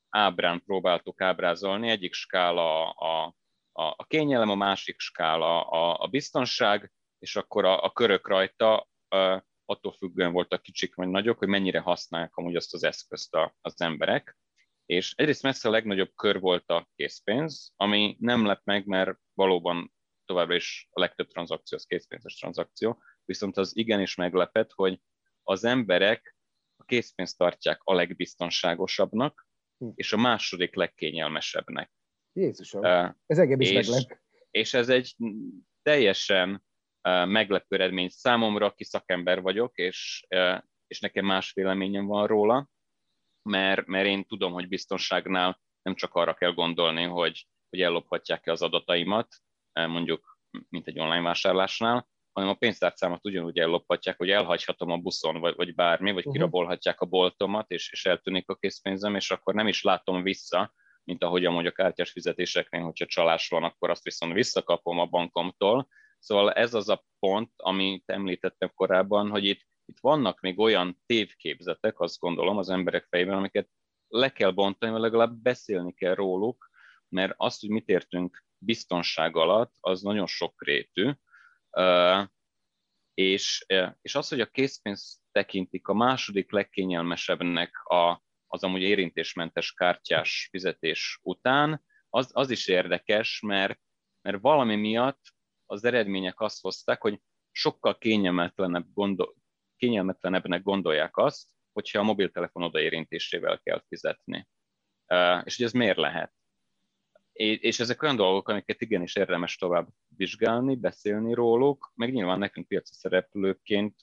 ábrán 0.09 0.63
próbáltuk 0.65 1.21
ábrázolni, 1.21 1.89
egyik 1.89 2.13
skála 2.13 2.89
a, 2.89 3.35
a, 3.71 3.83
a 3.97 4.05
kényelem, 4.07 4.49
a 4.49 4.55
másik 4.55 4.99
skála 4.99 5.61
a, 5.61 6.03
a 6.03 6.07
biztonság, 6.07 6.91
és 7.19 7.35
akkor 7.35 7.65
a, 7.65 7.83
a 7.83 7.91
körök 7.91 8.27
rajta 8.27 8.87
a, 9.07 9.45
attól 9.65 9.91
függően 9.91 10.31
voltak 10.31 10.61
kicsik 10.61 10.95
vagy 10.95 11.07
nagyok, 11.07 11.37
hogy 11.37 11.47
mennyire 11.47 11.79
használják 11.79 12.35
amúgy 12.35 12.55
azt 12.55 12.73
az 12.73 12.83
eszközt 12.83 13.33
a, 13.33 13.55
az 13.61 13.81
emberek. 13.81 14.37
És 14.85 15.13
egyrészt 15.15 15.43
messze 15.43 15.67
a 15.67 15.71
legnagyobb 15.71 16.11
kör 16.15 16.39
volt 16.39 16.69
a 16.69 16.87
készpénz, 16.95 17.73
ami 17.75 18.15
nem 18.19 18.45
lett 18.45 18.61
meg, 18.63 18.85
mert 18.85 19.17
valóban 19.33 19.91
továbbra 20.27 20.55
is 20.55 20.87
a 20.91 20.99
legtöbb 20.99 21.27
tranzakció 21.27 21.77
az 21.77 21.85
készpénzes 21.85 22.35
tranzakció, 22.35 23.03
viszont 23.25 23.57
az 23.57 23.77
igenis 23.77 24.15
meglepett, 24.15 24.71
hogy 24.71 25.01
az 25.43 25.63
emberek 25.63 26.35
a 26.75 26.83
készpénzt 26.83 27.37
tartják 27.37 27.79
a 27.83 27.93
legbiztonságosabbnak, 27.93 29.47
hm. 29.77 29.89
és 29.95 30.13
a 30.13 30.17
második 30.17 30.75
legkényelmesebbnek. 30.75 31.91
Jézusom, 32.33 32.81
uh, 32.81 33.09
ez 33.25 33.37
engem 33.37 33.61
is 33.61 33.69
és, 33.69 33.87
meglep. 33.87 34.19
És 34.51 34.73
ez 34.73 34.89
egy 34.89 35.15
teljesen 35.81 36.49
uh, 36.49 37.25
meglepő 37.25 37.75
eredmény 37.75 38.09
számomra, 38.09 38.65
aki 38.65 38.83
szakember 38.83 39.41
vagyok, 39.41 39.77
és, 39.77 40.25
uh, 40.29 40.61
és 40.87 40.99
nekem 40.99 41.25
más 41.25 41.53
véleményem 41.53 42.05
van 42.05 42.27
róla, 42.27 42.69
mert, 43.49 43.85
mert 43.85 44.07
én 44.07 44.25
tudom, 44.25 44.53
hogy 44.53 44.67
biztonságnál 44.67 45.61
nem 45.81 45.95
csak 45.95 46.13
arra 46.13 46.33
kell 46.33 46.53
gondolni, 46.53 47.03
hogy, 47.03 47.47
hogy 47.69 47.81
ellophatják-e 47.81 48.51
az 48.51 48.61
adataimat, 48.61 49.27
mondjuk, 49.85 50.39
mint 50.69 50.87
egy 50.87 50.99
online 50.99 51.21
vásárlásnál, 51.21 52.07
hanem 52.31 52.49
a 52.49 52.57
pénztárcámat 52.57 53.25
ugyanúgy 53.25 53.59
ellophatják, 53.59 54.17
hogy 54.17 54.29
elhagyhatom 54.29 54.91
a 54.91 54.97
buszon, 54.97 55.39
vagy, 55.39 55.55
vagy 55.55 55.75
bármi, 55.75 56.11
vagy 56.11 56.17
uh-huh. 56.17 56.33
kirabolhatják 56.33 57.01
a 57.01 57.05
boltomat, 57.05 57.71
és, 57.71 57.91
és 57.91 58.05
eltűnik 58.05 58.49
a 58.49 58.55
készpénzem, 58.55 59.15
és 59.15 59.31
akkor 59.31 59.53
nem 59.53 59.67
is 59.67 59.83
látom 59.83 60.23
vissza, 60.23 60.73
mint 61.03 61.23
ahogy 61.23 61.45
amúgy 61.45 61.65
a 61.65 61.71
kártyás 61.71 62.11
fizetéseknél, 62.11 62.81
hogyha 62.81 63.05
csalás 63.05 63.49
van, 63.49 63.63
akkor 63.63 63.89
azt 63.89 64.03
viszont 64.03 64.33
visszakapom 64.33 64.99
a 64.99 65.05
bankomtól. 65.05 65.87
Szóval 66.19 66.53
ez 66.53 66.73
az 66.73 66.89
a 66.89 67.03
pont, 67.19 67.51
amit 67.55 68.09
említettem 68.09 68.71
korábban, 68.75 69.29
hogy 69.29 69.45
itt, 69.45 69.65
itt 69.85 69.99
vannak 70.01 70.39
még 70.39 70.59
olyan 70.59 71.01
tévképzetek, 71.05 71.99
azt 71.99 72.19
gondolom 72.19 72.57
az 72.57 72.69
emberek 72.69 73.07
fejében, 73.09 73.37
amiket 73.37 73.69
le 74.07 74.31
kell 74.31 74.51
bontani, 74.51 74.91
vagy 74.91 75.01
legalább 75.01 75.33
beszélni 75.41 75.93
kell 75.93 76.13
róluk, 76.13 76.69
mert 77.09 77.33
azt, 77.37 77.61
hogy 77.61 77.69
mit 77.69 77.87
értünk 77.87 78.45
biztonság 78.57 79.35
alatt, 79.35 79.73
az 79.79 80.01
nagyon 80.01 80.27
sokrétű, 80.27 81.11
és, 83.13 83.65
és 84.01 84.15
az, 84.15 84.27
hogy 84.29 84.41
a 84.41 84.45
készpénzt 84.45 85.19
tekintik 85.31 85.87
a 85.87 85.93
második 85.93 86.51
legkényelmesebbnek 86.51 87.83
a, 87.83 88.23
az 88.47 88.63
amúgy 88.63 88.81
érintésmentes 88.81 89.73
kártyás 89.73 90.47
fizetés 90.51 91.19
után, 91.21 91.85
az, 92.09 92.29
az 92.33 92.49
is 92.49 92.67
érdekes, 92.67 93.39
mert, 93.45 93.79
mert 94.21 94.41
valami 94.41 94.75
miatt 94.75 95.21
az 95.65 95.83
eredmények 95.83 96.39
azt 96.39 96.61
hozták, 96.61 97.01
hogy 97.01 97.21
sokkal 97.51 97.97
kényelmetlenebb 97.97 98.85
gondol, 98.93 99.35
kényelmetlenebbnek 99.75 100.63
gondolják 100.63 101.17
azt, 101.17 101.49
hogyha 101.71 101.99
a 101.99 102.03
mobiltelefon 102.03 102.63
odaérintésével 102.63 103.59
kell 103.59 103.83
fizetni. 103.87 104.47
És 105.43 105.57
hogy 105.57 105.65
ez 105.65 105.71
miért 105.71 105.97
lehet? 105.97 106.36
És 107.37 107.79
ezek 107.79 108.01
olyan 108.01 108.15
dolgok, 108.15 108.49
amiket 108.49 108.81
igenis 108.81 109.15
érdemes 109.15 109.55
tovább 109.55 109.87
vizsgálni, 110.07 110.75
beszélni 110.75 111.33
róluk, 111.33 111.91
meg 111.95 112.13
nyilván 112.13 112.39
nekünk 112.39 112.67
piaci 112.67 112.93
szereplőként 112.93 113.95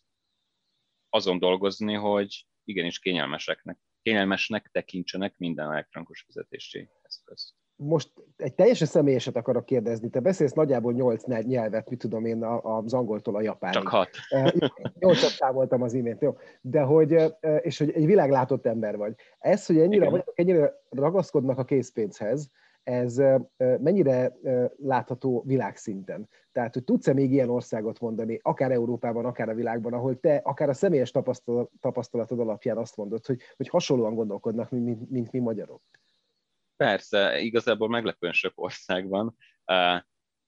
azon 1.09 1.39
dolgozni, 1.39 1.95
hogy 1.95 2.47
igenis 2.65 2.99
kényelmeseknek, 2.99 3.79
kényelmesnek 4.03 4.69
tekintsenek 4.73 5.39
minden 5.39 5.71
elektronikus 5.71 6.23
fizetési 6.23 6.89
eszközt. 7.03 7.55
Most 7.77 8.13
egy 8.37 8.55
teljesen 8.55 8.87
személyeset 8.87 9.37
akarok 9.37 9.65
kérdezni. 9.65 10.11
Te 10.11 10.21
beszélsz 10.21 10.53
nagyjából 10.53 10.93
nyolc 10.93 11.25
nyelvet, 11.25 11.91
mit 11.91 11.99
tudom 11.99 12.25
én, 12.25 12.45
az 12.45 12.95
angoltól 12.95 13.37
a 13.37 13.41
japánig. 13.41 13.77
Csak 13.77 13.89
hat. 13.89 14.11
Nyolcat 14.99 15.31
számoltam 15.31 15.83
az 15.83 15.95
imént, 15.95 16.21
jó. 16.21 16.37
De 16.61 16.81
hogy, 16.81 17.17
és 17.61 17.79
hogy 17.79 17.91
egy 17.91 18.07
világlátott 18.07 18.67
ember 18.67 18.97
vagy. 18.97 19.15
Ez, 19.39 19.67
hogy 19.67 19.79
ennyire, 19.79 20.11
vagy, 20.11 20.25
ennyire 20.35 20.73
ragaszkodnak 20.91 21.59
a 21.59 21.65
készpénzhez, 21.65 22.51
ez 22.85 23.17
mennyire 23.59 24.33
látható 24.77 25.43
világszinten? 25.47 26.29
Tehát, 26.53 26.75
hogy 26.75 26.85
tudsz-e 26.85 27.13
még 27.13 27.33
ilyen 27.33 27.49
országot 27.49 28.01
mondani, 28.01 28.39
akár 28.43 28.71
Európában, 28.71 29.25
akár 29.25 29.49
a 29.49 29.55
világban, 29.55 29.93
ahol 29.93 30.21
te 30.21 30.37
akár 30.37 30.69
a 30.69 30.75
személyes 30.75 31.11
tapasztalatod 31.81 32.39
alapján 32.39 32.77
azt 32.77 32.97
mondod, 32.97 33.27
hogy, 33.27 33.41
hogy 33.57 33.69
hasonlóan 33.69 34.15
gondolkodnak, 34.15 34.71
mint, 34.71 34.85
mint, 34.85 35.11
mint 35.11 35.33
mi 35.33 35.39
magyarok? 35.39 35.83
Persze, 36.77 37.39
igazából 37.39 37.89
meglepően 37.89 38.33
sok 38.33 38.53
országban, 38.55 39.37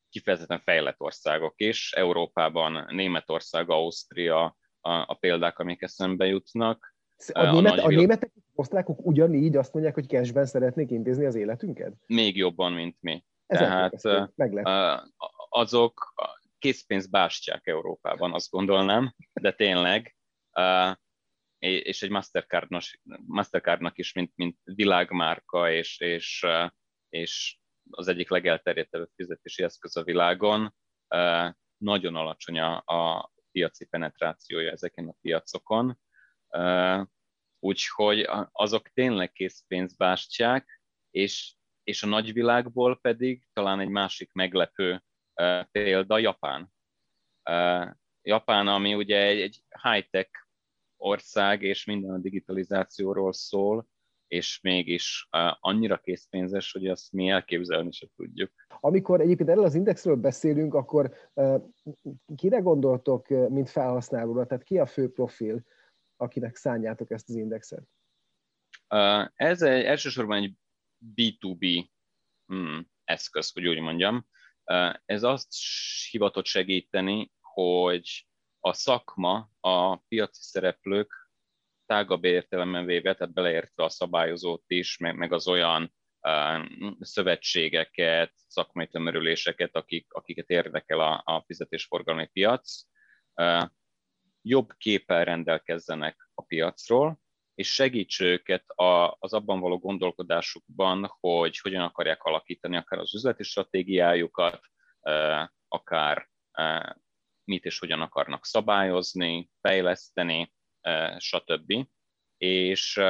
kifejezetten 0.08 0.60
fejlett 0.60 1.00
országok 1.00 1.54
is, 1.56 1.92
Európában 1.92 2.86
Németország, 2.94 3.70
Ausztria 3.70 4.56
a, 4.80 4.90
a 4.90 5.16
példák, 5.20 5.58
amik 5.58 5.82
eszembe 5.82 6.26
jutnak, 6.26 6.94
a, 7.32 7.50
német, 7.50 7.78
a, 7.78 7.84
a 7.84 7.88
németek, 7.88 8.32
osztrákok 8.58 9.06
ugyanígy 9.06 9.56
azt 9.56 9.72
mondják, 9.72 9.94
hogy 9.94 10.06
cashben 10.06 10.46
szeretnék 10.46 10.90
intézni 10.90 11.24
az 11.24 11.34
életünket? 11.34 11.92
Még 12.06 12.36
jobban, 12.36 12.72
mint 12.72 12.96
mi. 13.00 13.24
Ez 13.46 13.58
Tehát 13.58 14.00
azok 15.48 16.14
készpénzbástyák 16.58 17.66
Európában, 17.66 18.32
azt 18.32 18.50
gondolnám, 18.50 19.14
de 19.32 19.52
tényleg, 19.52 20.16
és 21.58 22.02
egy 22.02 22.10
Mastercardnak, 22.10 22.82
Mastercardnak 23.26 23.98
is, 23.98 24.12
mint, 24.12 24.32
mint 24.34 24.58
világmárka, 24.64 25.70
és, 25.70 26.00
és, 26.00 26.46
és 27.08 27.58
az 27.90 28.08
egyik 28.08 28.30
legelterjedtebb 28.30 29.08
fizetési 29.14 29.62
eszköz 29.62 29.96
a 29.96 30.02
világon, 30.02 30.74
nagyon 31.76 32.16
alacsony 32.16 32.60
a, 32.60 32.82
a 32.84 33.32
piaci 33.50 33.84
penetrációja 33.84 34.70
ezeken 34.70 35.08
a 35.08 35.16
piacokon, 35.20 35.98
Úgyhogy 37.66 38.28
azok 38.52 38.88
tényleg 38.88 39.32
készpénzbástyák, 39.32 40.82
és, 41.10 41.54
és 41.82 42.02
a 42.02 42.06
nagyvilágból 42.06 42.98
pedig 43.00 43.46
talán 43.52 43.80
egy 43.80 43.88
másik 43.88 44.32
meglepő 44.32 45.02
példa 45.70 46.18
Japán. 46.18 46.72
Japán, 48.22 48.68
ami 48.68 48.94
ugye 48.94 49.22
egy, 49.22 49.40
egy 49.40 49.62
high-tech 49.82 50.30
ország, 50.96 51.62
és 51.62 51.84
minden 51.84 52.10
a 52.10 52.18
digitalizációról 52.18 53.32
szól, 53.32 53.86
és 54.26 54.60
mégis 54.60 55.28
annyira 55.60 55.98
készpénzes, 55.98 56.72
hogy 56.72 56.86
azt 56.86 57.12
mi 57.12 57.28
elképzelni 57.28 57.92
se 57.92 58.06
tudjuk. 58.16 58.50
Amikor 58.80 59.20
egyébként 59.20 59.48
erről 59.48 59.64
az 59.64 59.74
indexről 59.74 60.16
beszélünk, 60.16 60.74
akkor 60.74 61.14
kire 62.36 62.58
gondoltok, 62.58 63.28
mint 63.28 63.70
felhasználóra? 63.70 64.46
Tehát 64.46 64.64
ki 64.64 64.78
a 64.78 64.86
fő 64.86 65.12
profil? 65.12 65.64
Akinek 66.16 66.56
szánjátok 66.56 67.10
ezt 67.10 67.28
az 67.28 67.34
indexet? 67.34 67.88
Ez 69.34 69.62
egy, 69.62 69.84
elsősorban 69.84 70.42
egy 70.42 70.52
B2B 71.14 71.88
hmm, 72.46 72.90
eszköz, 73.04 73.52
hogy 73.52 73.66
úgy 73.66 73.80
mondjam. 73.80 74.26
Ez 75.04 75.22
azt 75.22 75.48
hivatott 76.10 76.46
segíteni, 76.46 77.32
hogy 77.40 78.26
a 78.60 78.72
szakma, 78.72 79.50
a 79.60 79.96
piaci 79.96 80.42
szereplők 80.42 81.26
tágabb 81.86 82.24
értelemben 82.24 82.84
véve, 82.84 83.14
tehát 83.14 83.34
beleértve 83.34 83.84
a 83.84 83.88
szabályozót 83.88 84.64
is, 84.66 84.98
meg, 84.98 85.16
meg 85.16 85.32
az 85.32 85.48
olyan 85.48 85.94
uh, 86.20 86.66
szövetségeket, 87.00 88.32
szakmai 88.46 88.86
tömörüléseket, 88.88 89.74
akik, 89.74 90.12
akiket 90.12 90.48
érdekel 90.48 91.00
a, 91.00 91.22
a 91.24 91.42
fizetésforgalmi 91.46 92.26
piac, 92.26 92.82
uh, 93.34 93.68
jobb 94.48 94.72
képpel 94.76 95.24
rendelkezzenek 95.24 96.30
a 96.34 96.42
piacról, 96.42 97.20
és 97.54 97.74
segíts 97.74 98.20
őket 98.20 98.64
az 99.18 99.32
abban 99.32 99.60
való 99.60 99.78
gondolkodásukban, 99.78 101.16
hogy 101.20 101.58
hogyan 101.58 101.82
akarják 101.82 102.22
alakítani 102.22 102.76
akár 102.76 102.98
az 102.98 103.14
üzleti 103.14 103.42
stratégiájukat, 103.42 104.60
akár 105.68 106.28
mit 107.44 107.64
és 107.64 107.78
hogyan 107.78 108.00
akarnak 108.00 108.44
szabályozni, 108.44 109.50
fejleszteni, 109.60 110.54
stb. 111.16 111.88
És 112.36 113.00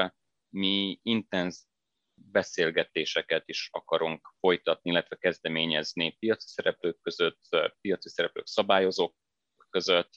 mi 0.48 0.98
intenz 1.02 1.68
beszélgetéseket 2.14 3.48
is 3.48 3.68
akarunk 3.72 4.34
folytatni, 4.38 4.90
illetve 4.90 5.16
kezdeményezni 5.16 6.16
piaci 6.18 6.48
szereplők 6.48 7.00
között, 7.00 7.40
piaci 7.80 8.08
szereplők 8.08 8.46
szabályozók 8.46 9.14
között, 9.70 10.10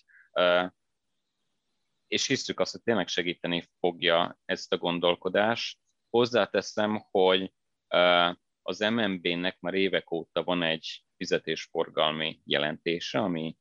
és 2.09 2.27
hiszük 2.27 2.59
azt, 2.59 2.71
hogy 2.71 2.81
tényleg 2.81 3.07
segíteni 3.07 3.63
fogja 3.79 4.39
ezt 4.45 4.73
a 4.73 4.77
gondolkodást. 4.77 5.79
Hozzáteszem, 6.09 7.05
hogy 7.11 7.53
az 8.61 8.79
MNB-nek 8.79 9.59
már 9.59 9.73
évek 9.73 10.11
óta 10.11 10.43
van 10.43 10.63
egy 10.63 11.03
fizetésforgalmi 11.15 12.41
jelentése, 12.45 13.19
ami, 13.19 13.57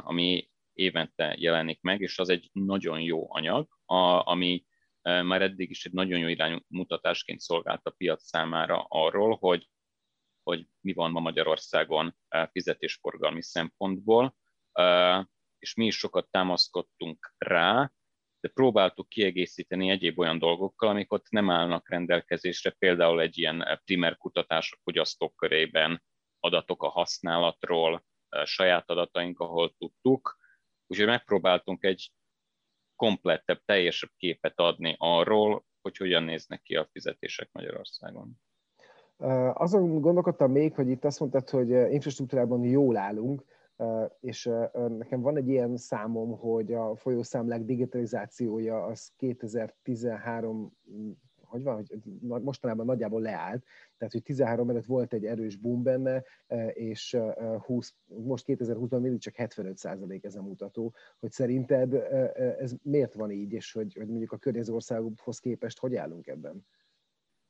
ami 0.00 0.50
évente 0.72 1.34
jelenik 1.38 1.80
meg, 1.80 2.00
és 2.00 2.18
az 2.18 2.28
egy 2.28 2.50
nagyon 2.52 3.00
jó 3.00 3.34
anyag, 3.34 3.68
ami 4.24 4.64
már 5.02 5.42
eddig 5.42 5.70
is 5.70 5.84
egy 5.84 5.92
nagyon 5.92 6.18
jó 6.18 6.26
iránymutatásként 6.26 7.40
szolgált 7.40 7.86
a 7.86 7.90
piac 7.90 8.24
számára 8.24 8.86
arról, 8.88 9.36
hogy, 9.36 9.68
hogy 10.42 10.66
mi 10.80 10.92
van 10.92 11.10
ma 11.10 11.20
Magyarországon 11.20 12.16
fizetésforgalmi 12.50 13.42
szempontból, 13.42 14.36
és 15.58 15.74
mi 15.74 15.86
is 15.86 15.96
sokat 15.96 16.30
támaszkodtunk 16.30 17.34
rá, 17.38 17.92
de 18.40 18.48
próbáltuk 18.48 19.08
kiegészíteni 19.08 19.90
egyéb 19.90 20.18
olyan 20.18 20.38
dolgokkal, 20.38 20.88
amik 20.88 21.12
ott 21.12 21.28
nem 21.30 21.50
állnak 21.50 21.88
rendelkezésre, 21.88 22.70
például 22.70 23.20
egy 23.20 23.38
ilyen 23.38 23.80
primer 23.84 24.16
kutatás 24.16 24.72
a 24.72 24.80
fogyasztók 24.82 25.36
körében, 25.36 26.02
adatok 26.40 26.82
a 26.82 26.88
használatról, 26.88 28.04
saját 28.44 28.90
adataink, 28.90 29.40
ahol 29.40 29.74
tudtuk, 29.78 30.36
úgyhogy 30.86 31.06
megpróbáltunk 31.06 31.84
egy 31.84 32.12
komplettebb, 32.96 33.62
teljesebb 33.64 34.10
képet 34.16 34.58
adni 34.58 34.94
arról, 34.98 35.64
hogy 35.80 35.96
hogyan 35.96 36.22
néznek 36.22 36.62
ki 36.62 36.76
a 36.76 36.88
fizetések 36.92 37.48
Magyarországon. 37.52 38.40
Azon 39.52 40.00
gondolkodtam 40.00 40.50
még, 40.50 40.74
hogy 40.74 40.88
itt 40.88 41.04
azt 41.04 41.20
mondtad, 41.20 41.50
hogy 41.50 41.70
infrastruktúrában 41.70 42.64
jól 42.64 42.96
állunk, 42.96 43.44
és 44.20 44.50
nekem 44.72 45.20
van 45.20 45.36
egy 45.36 45.48
ilyen 45.48 45.76
számom, 45.76 46.38
hogy 46.38 46.72
a 46.72 46.96
folyószámlák 46.96 47.64
digitalizációja 47.64 48.84
az 48.84 49.12
2013 49.16 50.76
hogy 51.48 51.62
van, 51.62 51.74
hogy 51.74 52.42
mostanában 52.42 52.86
nagyjából 52.86 53.20
leállt, 53.20 53.64
tehát 53.96 54.12
hogy 54.12 54.22
13 54.22 54.70
előtt 54.70 54.84
volt 54.84 55.12
egy 55.12 55.24
erős 55.24 55.56
boom 55.56 55.82
benne, 55.82 56.24
és 56.72 57.16
20, 57.64 57.94
most 58.06 58.44
2020-ban 58.48 59.00
mindig 59.00 59.20
csak 59.20 59.34
75 59.34 60.24
ez 60.24 60.34
a 60.34 60.42
mutató, 60.42 60.94
hogy 61.18 61.32
szerinted 61.32 61.94
ez 62.58 62.74
miért 62.82 63.14
van 63.14 63.30
így, 63.30 63.52
és 63.52 63.72
hogy, 63.72 63.94
hogy 63.94 64.08
mondjuk 64.08 64.32
a 64.32 64.36
környező 64.36 64.72
országokhoz 64.72 65.38
képest 65.38 65.78
hogy 65.78 65.94
állunk 65.94 66.26
ebben? 66.26 66.66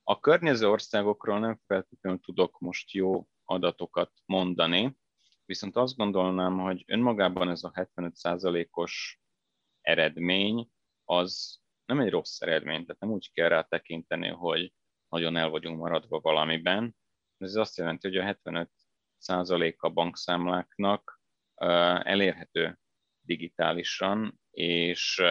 A 0.03 0.21
környező 0.21 0.69
országokról 0.69 1.39
nem 1.39 1.61
feltétlenül 1.67 2.21
tudok 2.21 2.59
most 2.59 2.93
jó 2.93 3.27
adatokat 3.45 4.13
mondani, 4.27 4.97
Viszont 5.49 5.77
azt 5.77 5.97
gondolnám, 5.97 6.59
hogy 6.59 6.85
önmagában 6.87 7.51
ez 7.51 7.63
a 7.63 7.71
75%-os 7.71 9.21
eredmény 9.81 10.71
az 11.05 11.61
nem 11.85 12.01
egy 12.01 12.11
rossz 12.11 12.41
eredmény, 12.41 12.85
tehát 12.85 13.01
nem 13.01 13.11
úgy 13.11 13.33
kell 13.33 13.49
rá 13.49 13.63
tekinteni, 13.63 14.29
hogy 14.29 14.73
nagyon 15.09 15.37
el 15.37 15.49
vagyunk 15.49 15.79
maradva 15.79 16.21
valamiben. 16.21 16.97
Ez 17.39 17.55
azt 17.55 17.77
jelenti, 17.77 18.09
hogy 18.09 18.17
a 18.17 18.39
75% 19.19 19.77
a 19.77 19.89
bankszámláknak 19.89 21.21
elérhető 22.03 22.79
digitálisan, 23.21 24.41
és, 24.51 25.23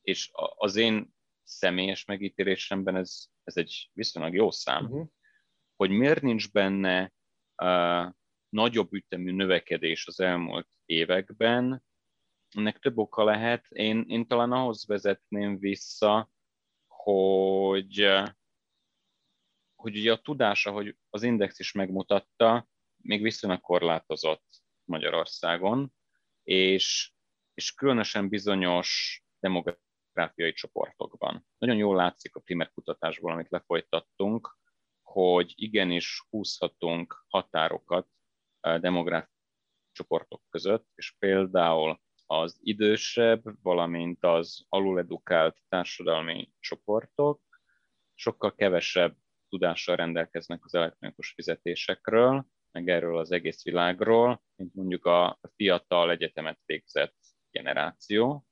és 0.00 0.30
az 0.56 0.76
én 0.76 1.14
személyes 1.42 2.04
megítélésemben 2.04 2.96
ez, 2.96 3.26
ez 3.44 3.56
egy 3.56 3.90
viszonylag 3.92 4.34
jó 4.34 4.50
szám. 4.50 4.84
Uh-huh. 4.84 5.06
Hogy 5.76 5.90
miért 5.90 6.22
nincs 6.22 6.52
benne 6.52 7.12
nagyobb 8.48 8.92
ütemű 8.92 9.32
növekedés 9.32 10.06
az 10.06 10.20
elmúlt 10.20 10.68
években. 10.84 11.84
Ennek 12.48 12.78
több 12.78 12.98
oka 12.98 13.24
lehet. 13.24 13.66
Én, 13.68 14.04
én 14.08 14.26
talán 14.26 14.52
ahhoz 14.52 14.86
vezetném 14.86 15.58
vissza, 15.58 16.30
hogy, 16.86 18.08
hogy 19.74 19.96
ugye 19.96 20.12
a 20.12 20.20
tudása, 20.20 20.70
hogy 20.70 20.96
az 21.10 21.22
index 21.22 21.58
is 21.58 21.72
megmutatta, 21.72 22.68
még 22.96 23.22
viszonylag 23.22 23.60
korlátozott 23.60 24.62
Magyarországon, 24.84 25.92
és, 26.42 27.12
és 27.54 27.72
különösen 27.72 28.28
bizonyos 28.28 29.22
demográfiai 29.40 30.52
csoportokban. 30.52 31.46
Nagyon 31.58 31.76
jól 31.76 31.96
látszik 31.96 32.34
a 32.34 32.40
primer 32.40 32.70
kutatásból, 32.70 33.32
amit 33.32 33.50
lefolytattunk, 33.50 34.56
hogy 35.02 35.52
igenis 35.56 36.26
húzhatunk 36.30 37.24
határokat 37.28 38.08
demográfiai 38.60 39.36
csoportok 39.92 40.42
között, 40.50 40.86
és 40.94 41.14
például 41.18 42.00
az 42.26 42.58
idősebb, 42.60 43.42
valamint 43.62 44.24
az 44.24 44.64
aluledukált 44.68 45.56
társadalmi 45.68 46.52
csoportok 46.60 47.42
sokkal 48.14 48.54
kevesebb 48.54 49.16
tudással 49.48 49.96
rendelkeznek 49.96 50.64
az 50.64 50.74
elektronikus 50.74 51.32
fizetésekről, 51.32 52.46
meg 52.72 52.88
erről 52.88 53.18
az 53.18 53.30
egész 53.30 53.64
világról, 53.64 54.42
mint 54.56 54.74
mondjuk 54.74 55.04
a 55.04 55.38
fiatal 55.56 56.10
egyetemet 56.10 56.60
végzett 56.66 57.16
generáció, 57.50 58.46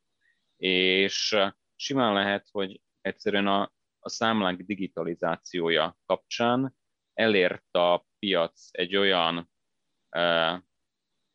és 0.57 1.37
simán 1.75 2.13
lehet, 2.15 2.49
hogy 2.51 2.81
egyszerűen 3.01 3.47
a, 3.47 3.73
a 3.99 4.09
számlák 4.09 4.57
digitalizációja 4.57 5.97
kapcsán 6.07 6.77
elért 7.15 7.75
a 7.75 8.07
piac 8.19 8.69
egy 8.71 8.97
olyan 8.97 9.51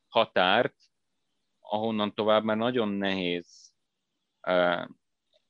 határt, 0.08 0.76
ahonnan 1.60 2.14
tovább 2.14 2.44
már 2.44 2.58
nagyon 2.58 2.88
nehéz 2.90 3.74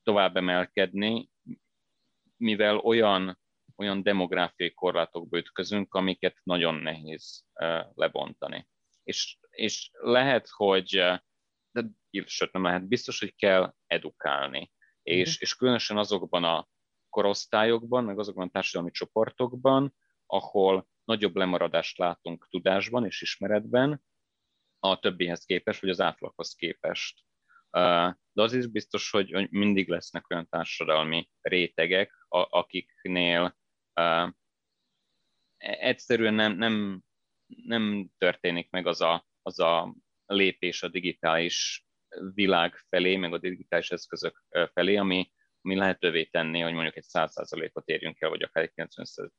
tovább 0.03 0.35
emelkedni, 0.35 1.29
mivel 2.37 2.77
olyan, 2.77 3.39
olyan 3.75 4.03
demográfiai 4.03 4.73
korlátokba 4.73 5.37
ütközünk, 5.37 5.93
amiket 5.93 6.37
nagyon 6.43 6.75
nehéz 6.75 7.45
lebontani. 7.93 8.67
És, 9.03 9.37
és 9.49 9.89
lehet, 9.91 10.47
hogy, 10.49 10.87
de 11.71 11.83
sőt 12.25 12.51
nem 12.51 12.63
lehet, 12.63 12.87
biztos, 12.87 13.19
hogy 13.19 13.35
kell 13.35 13.73
edukálni. 13.87 14.71
És, 15.03 15.29
mm. 15.29 15.39
és 15.39 15.55
különösen 15.55 15.97
azokban 15.97 16.43
a 16.43 16.67
korosztályokban, 17.09 18.03
meg 18.03 18.19
azokban 18.19 18.47
a 18.47 18.51
társadalmi 18.51 18.91
csoportokban, 18.91 19.95
ahol 20.25 20.87
nagyobb 21.11 21.35
lemaradást 21.35 21.97
látunk 21.97 22.47
tudásban 22.49 23.05
és 23.05 23.21
ismeretben 23.21 24.03
a 24.79 24.99
többihez 24.99 25.45
képest, 25.45 25.81
vagy 25.81 25.89
az 25.89 26.01
átlaghoz 26.01 26.53
képest. 26.53 27.21
De 28.31 28.41
az 28.41 28.53
is 28.53 28.67
biztos, 28.67 29.09
hogy 29.09 29.49
mindig 29.49 29.89
lesznek 29.89 30.29
olyan 30.29 30.47
társadalmi 30.49 31.29
rétegek, 31.41 32.25
akiknél 32.27 33.57
egyszerűen 35.57 36.33
nem, 36.33 36.53
nem, 36.53 37.03
nem 37.45 38.09
történik 38.17 38.69
meg 38.69 38.87
az 38.87 39.01
a, 39.01 39.27
az 39.41 39.59
a 39.59 39.95
lépés 40.25 40.83
a 40.83 40.87
digitális 40.87 41.85
világ 42.33 42.75
felé, 42.89 43.15
meg 43.15 43.33
a 43.33 43.37
digitális 43.37 43.91
eszközök 43.91 44.43
felé, 44.73 44.95
ami, 44.95 45.31
ami 45.61 45.75
lehetővé 45.75 46.23
tenni, 46.23 46.59
hogy 46.59 46.73
mondjuk 46.73 46.97
egy 46.97 47.05
100%-ot 47.13 47.87
érjünk 47.87 48.21
el, 48.21 48.29
vagy 48.29 48.41
akár 48.41 48.63
egy 48.63 48.89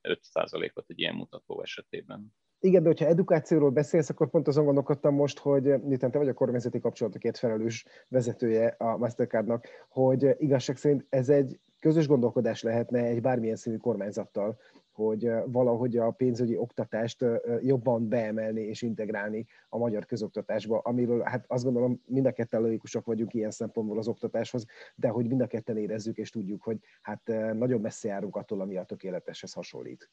95%-ot 0.02 0.84
egy 0.88 0.98
ilyen 0.98 1.14
mutató 1.14 1.62
esetében. 1.62 2.34
Igen, 2.60 2.82
de 2.82 2.88
hogyha 2.88 3.06
edukációról 3.06 3.70
beszélsz, 3.70 4.08
akkor 4.08 4.30
pont 4.30 4.48
azon 4.48 4.64
gondolkodtam 4.64 5.14
most, 5.14 5.38
hogy 5.38 5.62
miután 5.62 6.10
te 6.10 6.18
vagy 6.18 6.28
a 6.28 6.34
kormányzati 6.34 6.80
kapcsolatokért 6.80 7.38
felelős 7.38 7.86
vezetője 8.08 8.74
a 8.78 8.96
Mastercardnak, 8.96 9.66
hogy 9.88 10.34
igazság 10.38 10.76
szerint 10.76 11.06
ez 11.08 11.28
egy 11.28 11.60
közös 11.80 12.06
gondolkodás 12.06 12.62
lehetne 12.62 13.04
egy 13.04 13.20
bármilyen 13.20 13.56
színű 13.56 13.76
kormányzattal, 13.76 14.58
hogy 14.92 15.30
valahogy 15.46 15.96
a 15.96 16.10
pénzügyi 16.10 16.56
oktatást 16.56 17.24
jobban 17.60 18.08
beemelni 18.08 18.60
és 18.60 18.82
integrálni 18.82 19.46
a 19.68 19.78
magyar 19.78 20.06
közoktatásba, 20.06 20.78
amiről 20.78 21.22
hát 21.22 21.44
azt 21.48 21.64
gondolom 21.64 22.02
mind 22.06 22.26
a 22.26 22.32
ketten 22.32 22.60
logikusok 22.60 23.04
vagyunk 23.04 23.34
ilyen 23.34 23.50
szempontból 23.50 23.98
az 23.98 24.08
oktatáshoz, 24.08 24.64
de 24.94 25.08
hogy 25.08 25.26
mind 25.26 25.40
a 25.40 25.46
ketten 25.46 25.76
érezzük 25.76 26.16
és 26.16 26.30
tudjuk, 26.30 26.62
hogy 26.62 26.78
hát 27.00 27.26
nagyon 27.54 27.80
messze 27.80 28.08
járunk 28.08 28.36
attól, 28.36 28.60
ami 28.60 28.76
a 28.76 28.84
tökéleteshez 28.84 29.52
hasonlít. 29.52 30.10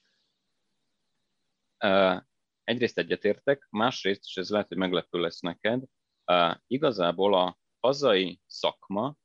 Uh, 1.84 2.22
egyrészt 2.63 2.98
egyetértek, 2.98 3.68
másrészt, 3.70 4.24
és 4.24 4.38
ez 4.38 4.50
lehet, 4.50 4.68
hogy 4.68 4.78
meglepő 4.78 5.20
lesz 5.20 5.39
neked, 5.39 5.84
uh, 6.32 6.56
igazából 6.68 7.34
a 7.34 7.58
hazai 7.80 8.39
szakma 8.46 9.18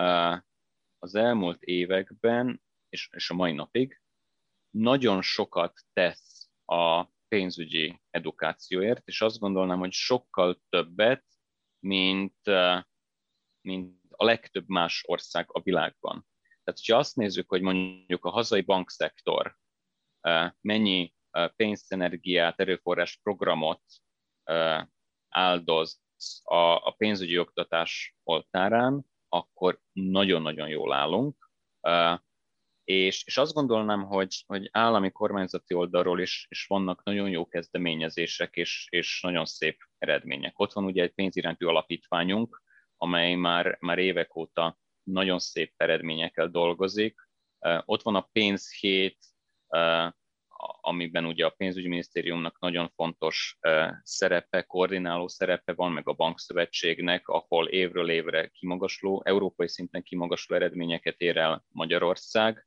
uh, 0.00 0.38
az 0.98 1.14
elmúlt 1.14 1.62
években, 1.62 2.62
és, 2.88 3.08
és 3.12 3.30
a 3.30 3.34
mai 3.34 3.52
napig 3.52 4.01
nagyon 4.72 5.22
sokat 5.22 5.80
tesz 5.92 6.50
a 6.64 7.04
pénzügyi 7.28 8.00
edukációért, 8.10 9.08
és 9.08 9.20
azt 9.20 9.38
gondolnám, 9.38 9.78
hogy 9.78 9.92
sokkal 9.92 10.62
többet, 10.68 11.24
mint, 11.78 12.38
mint 13.60 14.00
a 14.10 14.24
legtöbb 14.24 14.68
más 14.68 15.02
ország 15.06 15.46
a 15.48 15.60
világban. 15.60 16.26
Tehát, 16.64 16.80
hogyha 16.80 16.96
azt 16.96 17.16
nézzük, 17.16 17.48
hogy 17.48 17.62
mondjuk 17.62 18.24
a 18.24 18.30
hazai 18.30 18.60
bankszektor 18.60 19.56
mennyi 20.60 21.14
pénzenergiát, 21.56 22.60
erőforrás 22.60 23.16
programot 23.22 23.82
áldoz 25.28 26.00
a 26.80 26.90
pénzügyi 26.90 27.38
oktatás 27.38 28.16
oltárán, 28.22 29.04
akkor 29.28 29.80
nagyon-nagyon 29.92 30.68
jól 30.68 30.92
állunk 30.92 31.50
És, 32.84 33.24
és 33.26 33.36
azt 33.36 33.52
gondolnám, 33.52 34.02
hogy, 34.02 34.44
hogy 34.46 34.68
állami 34.72 35.10
kormányzati 35.10 35.74
oldalról 35.74 36.20
is, 36.20 36.46
is 36.48 36.66
vannak 36.66 37.04
nagyon 37.04 37.28
jó 37.28 37.46
kezdeményezések 37.46 38.56
és, 38.56 38.86
és 38.90 39.20
nagyon 39.22 39.44
szép 39.44 39.78
eredmények. 39.98 40.58
Ott 40.58 40.72
van 40.72 40.84
ugye 40.84 41.02
egy 41.02 41.12
pénzirányú 41.12 41.68
alapítványunk, 41.68 42.62
amely 42.96 43.34
már, 43.34 43.76
már 43.80 43.98
évek 43.98 44.36
óta 44.36 44.78
nagyon 45.02 45.38
szép 45.38 45.72
eredményekkel 45.76 46.48
dolgozik. 46.48 47.20
Ott 47.84 48.02
van 48.02 48.14
a 48.14 48.28
pénzhét, 48.32 49.18
amiben 50.80 51.24
ugye 51.24 51.46
a 51.46 51.54
pénzügyminisztériumnak 51.56 52.58
nagyon 52.58 52.88
fontos 52.94 53.58
szerepe, 54.02 54.62
koordináló 54.62 55.28
szerepe 55.28 55.72
van, 55.72 55.92
meg 55.92 56.08
a 56.08 56.12
bankszövetségnek, 56.12 57.28
ahol 57.28 57.68
évről 57.68 58.10
évre 58.10 58.48
kimagasló, 58.48 59.22
európai 59.24 59.68
szinten 59.68 60.02
kimagasló 60.02 60.56
eredményeket 60.56 61.20
ér 61.20 61.36
el 61.36 61.64
Magyarország. 61.68 62.66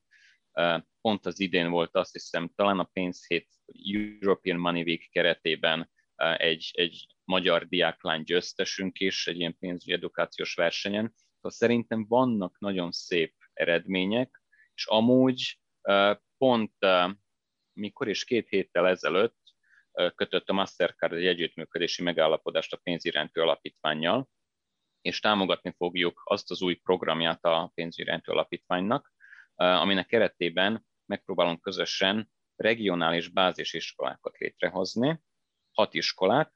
Pont 1.01 1.25
az 1.25 1.39
idén 1.39 1.69
volt 1.69 1.95
azt 1.95 2.11
hiszem, 2.11 2.51
talán 2.55 2.79
a 2.79 2.83
pénzhét 2.83 3.47
European 3.91 4.59
Money 4.59 4.81
Week 4.81 5.09
keretében 5.11 5.91
egy, 6.37 6.69
egy 6.73 7.05
magyar 7.23 7.67
diáklány 7.67 8.23
győztesünk 8.23 8.99
is, 8.99 9.27
egy 9.27 9.39
ilyen 9.39 9.57
pénzügyi 9.57 9.93
edukációs 9.93 10.53
versenyen. 10.53 11.13
Szóval 11.15 11.51
szerintem 11.51 12.05
vannak 12.07 12.59
nagyon 12.59 12.91
szép 12.91 13.33
eredmények, 13.53 14.43
és 14.73 14.85
amúgy 14.85 15.59
pont 16.37 16.73
mikor 17.73 18.07
is 18.07 18.23
két 18.23 18.49
héttel 18.49 18.87
ezelőtt 18.87 19.37
kötött 20.15 20.49
a 20.49 20.53
Mastercard 20.53 21.13
egy 21.13 21.25
együttműködési 21.25 22.03
megállapodást 22.03 22.73
a 22.73 22.77
pénziránytő 22.83 23.41
alapítványjal, 23.41 24.29
és 25.01 25.19
támogatni 25.19 25.73
fogjuk 25.77 26.21
azt 26.23 26.51
az 26.51 26.61
új 26.61 26.73
programját 26.75 27.45
a 27.45 27.71
pénziránytő 27.73 28.31
alapítványnak, 28.31 29.13
aminek 29.55 30.05
keretében 30.05 30.85
megpróbálunk 31.05 31.61
közösen 31.61 32.31
regionális 32.55 33.27
bázisiskolákat 33.27 34.37
létrehozni, 34.37 35.21
hat 35.71 35.93
iskolát, 35.93 36.51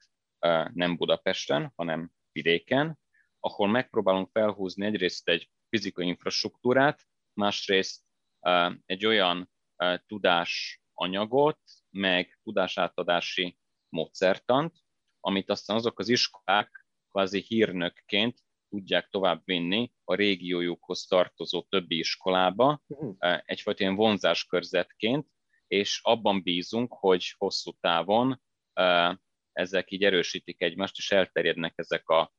nem 0.72 0.96
Budapesten, 0.96 1.72
hanem 1.76 2.10
vidéken, 2.32 2.98
ahol 3.40 3.68
megpróbálunk 3.68 4.30
felhúzni 4.32 4.86
egyrészt 4.86 5.28
egy 5.28 5.50
fizikai 5.68 6.06
infrastruktúrát, 6.06 7.06
másrészt 7.32 8.02
egy 8.86 9.06
olyan 9.06 9.50
tudás 10.06 10.82
anyagot, 10.94 11.60
meg 11.90 12.38
tudásátadási 12.42 13.58
módszertant, 13.88 14.76
amit 15.20 15.50
aztán 15.50 15.76
azok 15.76 15.98
az 15.98 16.08
iskolák 16.08 16.86
kvázi 17.10 17.44
hírnökként 17.46 18.38
tudják 18.70 19.08
továbbvinni 19.08 19.92
a 20.04 20.14
régiójukhoz 20.14 21.06
tartozó 21.06 21.62
többi 21.62 21.98
iskolába, 21.98 22.82
uh-huh. 22.86 23.16
egyfajta 23.44 23.82
ilyen 23.82 23.94
vonzáskörzetként, 23.94 25.26
és 25.66 26.00
abban 26.02 26.42
bízunk, 26.42 26.92
hogy 26.92 27.34
hosszú 27.38 27.70
távon 27.80 28.42
ezek 29.52 29.90
így 29.90 30.04
erősítik 30.04 30.62
egymást, 30.62 30.96
és 30.96 31.10
elterjednek 31.10 31.72
ezek 31.76 32.08
a 32.08 32.32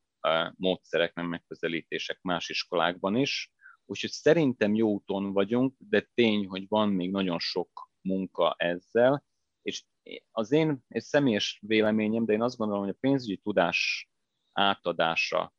módszerek, 0.56 1.14
nem 1.14 1.26
megközelítések 1.26 2.18
más 2.20 2.48
iskolákban 2.48 3.16
is. 3.16 3.52
Úgyhogy 3.84 4.10
szerintem 4.10 4.74
jó 4.74 4.88
úton 4.88 5.32
vagyunk, 5.32 5.74
de 5.78 6.10
tény, 6.14 6.46
hogy 6.46 6.68
van 6.68 6.88
még 6.88 7.10
nagyon 7.10 7.38
sok 7.38 7.90
munka 8.00 8.54
ezzel, 8.58 9.24
és 9.62 9.84
az 10.30 10.52
én 10.52 10.84
egy 10.88 11.02
személyes 11.02 11.58
véleményem, 11.66 12.24
de 12.24 12.32
én 12.32 12.42
azt 12.42 12.56
gondolom, 12.56 12.84
hogy 12.84 12.94
a 12.94 12.98
pénzügyi 13.00 13.36
tudás 13.36 14.10
átadása 14.52 15.54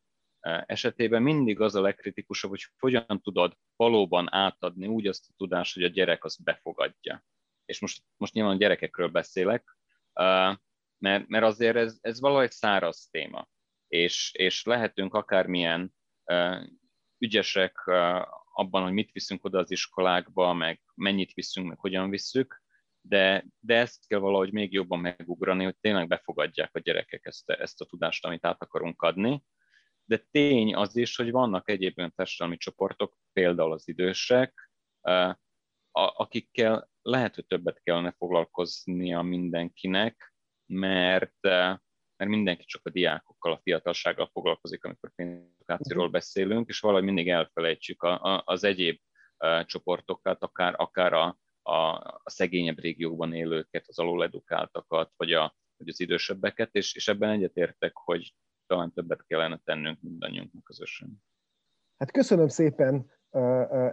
esetében 0.66 1.22
mindig 1.22 1.60
az 1.60 1.76
a 1.76 1.82
legkritikusabb, 1.82 2.50
hogy 2.50 2.68
hogyan 2.80 3.22
tudod 3.22 3.58
valóban 3.76 4.34
átadni 4.34 4.88
úgy 4.88 5.08
azt 5.08 5.26
a 5.30 5.34
tudást, 5.38 5.74
hogy 5.74 5.84
a 5.84 5.88
gyerek 5.88 6.24
azt 6.24 6.44
befogadja. 6.44 7.24
És 7.66 7.80
most, 7.80 8.04
most 8.18 8.34
nyilván 8.34 8.54
a 8.54 8.58
gyerekekről 8.58 9.08
beszélek, 9.08 9.78
mert, 10.98 11.28
mert 11.28 11.44
azért 11.44 11.76
ez, 11.76 11.98
ez 12.02 12.20
valahogy 12.20 12.52
száraz 12.52 13.08
téma, 13.12 13.48
és, 13.88 14.32
és 14.34 14.64
lehetünk 14.64 15.14
akármilyen 15.14 15.94
ügyesek 17.18 17.88
abban, 18.54 18.84
hogy 18.84 18.94
mit 18.94 19.12
viszünk 19.12 19.44
oda 19.44 19.60
az 19.60 19.72
iskolákba, 19.72 20.54
meg 20.54 20.82
mennyit 20.96 21.34
viszünk, 21.34 21.68
meg 21.68 21.80
hogyan 21.80 22.10
visszük, 22.10 22.62
de, 23.02 23.46
de 23.60 23.76
ezt 23.76 24.08
kell 24.08 24.20
valahogy 24.20 24.52
még 24.52 24.74
jobban 24.74 25.00
megugrani, 25.00 25.64
hogy 25.64 25.78
tényleg 25.78 26.08
befogadják 26.08 26.76
a 26.76 26.80
gyerekek 26.80 27.26
ezt, 27.26 27.50
ezt 27.50 27.82
a 27.82 27.86
tudást, 27.86 28.26
amit 28.26 28.46
át 28.46 28.62
akarunk 28.62 29.02
adni. 29.02 29.44
De 30.06 30.18
tény 30.32 30.76
az 30.76 30.96
is, 30.96 31.16
hogy 31.16 31.32
vannak 31.32 31.70
egyéb 31.70 31.98
olyan 31.98 32.14
társadalmi 32.16 32.58
csoportok, 32.58 33.18
például 33.34 33.72
az 33.72 33.88
idősek, 33.88 34.70
akikkel 35.92 36.90
lehet, 37.02 37.36
hogy 37.36 37.46
többet 37.46 37.82
kellene 37.84 38.12
foglalkoznia 38.12 39.22
mindenkinek, 39.22 40.34
mert, 40.66 41.42
mert 41.42 42.32
mindenki 42.32 42.66
csak 42.66 42.82
a 42.86 42.90
diákokkal, 42.90 43.52
a 43.52 43.60
fiatalsággal 43.64 44.30
foglalkozik, 44.32 44.84
amikor 44.84 45.12
pénzedukációról 45.16 46.06
mhm. 46.06 46.14
beszélünk, 46.14 46.70
és 46.70 46.80
valahogy 46.80 47.04
mindig 47.04 47.30
elfelejtjük 47.30 48.08
az 48.44 48.64
egyéb 48.64 49.00
csoportokat, 49.66 50.44
akár, 50.44 50.74
akár 50.78 51.14
a, 51.14 51.38
a, 51.62 51.74
a 52.24 52.30
szegényebb 52.30 52.80
régiókban 52.80 53.34
élőket, 53.34 53.88
az 53.88 54.00
aluledukáltakat, 54.00 55.12
vagy, 55.16 55.34
a, 55.34 55.56
vagy 55.78 55.90
az 55.90 56.00
idősebbeket, 56.00 56.76
és, 56.76 56.96
és 56.96 57.08
ebben 57.08 57.30
egyetértek, 57.30 57.92
hogy 57.96 58.34
talán 58.68 58.94
többet 58.94 59.26
kellene 59.26 59.60
tennünk 59.64 60.02
mindannyiunknak 60.02 60.64
közösen. 60.64 61.24
Hát 61.98 62.12
köszönöm 62.12 62.48
szépen 62.48 63.12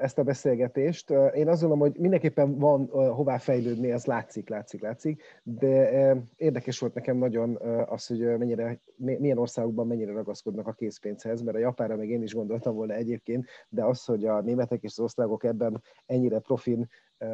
ezt 0.01 0.19
a 0.19 0.23
beszélgetést. 0.23 1.11
Én 1.11 1.49
azt 1.49 1.61
gondolom, 1.61 1.79
hogy 1.79 1.97
mindenképpen 1.99 2.59
van 2.59 2.87
hová 2.89 3.39
fejlődni, 3.39 3.91
ez 3.91 4.05
látszik, 4.05 4.49
látszik, 4.49 4.81
látszik, 4.81 5.23
de 5.43 5.91
érdekes 6.37 6.79
volt 6.79 6.95
nekem 6.95 7.17
nagyon 7.17 7.57
az, 7.87 8.07
hogy 8.07 8.39
mennyire, 8.39 8.81
milyen 8.97 9.39
országokban 9.39 9.87
mennyire 9.87 10.13
ragaszkodnak 10.13 10.67
a 10.67 10.73
készpénzhez, 10.73 11.43
mert 11.43 11.57
a 11.57 11.61
japára 11.61 11.97
meg 11.97 12.09
én 12.09 12.23
is 12.23 12.35
gondoltam 12.35 12.75
volna 12.75 12.95
egyébként, 12.95 13.47
de 13.69 13.85
az, 13.85 14.05
hogy 14.05 14.25
a 14.25 14.41
németek 14.41 14.83
és 14.83 14.91
az 14.91 15.01
osztrákok 15.05 15.45
ebben 15.45 15.83
ennyire 16.07 16.39
profin 16.39 16.89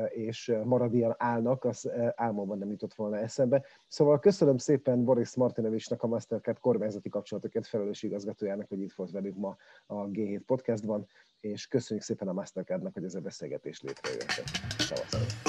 és 0.09 0.53
maradian 0.65 1.15
állnak, 1.19 1.65
az 1.65 1.91
álmomban 2.15 2.59
nem 2.59 2.71
jutott 2.71 2.95
volna 2.95 3.17
eszembe. 3.17 3.65
Szóval 3.89 4.19
köszönöm 4.19 4.57
szépen 4.57 5.05
Boris 5.05 5.37
Martinovicsnak, 5.37 6.03
a 6.03 6.07
Mastercard 6.07 6.59
kormányzati 6.59 7.09
kapcsolatokért 7.09 7.67
felelős 7.67 8.03
igazgatójának, 8.03 8.69
hogy 8.69 8.81
itt 8.81 8.93
volt 8.93 9.11
velünk 9.11 9.37
ma 9.37 9.57
a 9.87 9.95
G7 9.95 10.41
podcastban, 10.47 11.07
és 11.51 11.67
köszönjük 11.67 12.05
szépen 12.05 12.29
a 12.29 12.33
Mastercardnak, 12.33 12.95
hogy 12.95 13.05
ez 13.05 13.15
a 13.15 13.21
beszélgetés 13.21 13.81
létrejött. 13.83 14.43
Szavazunk! 14.79 15.46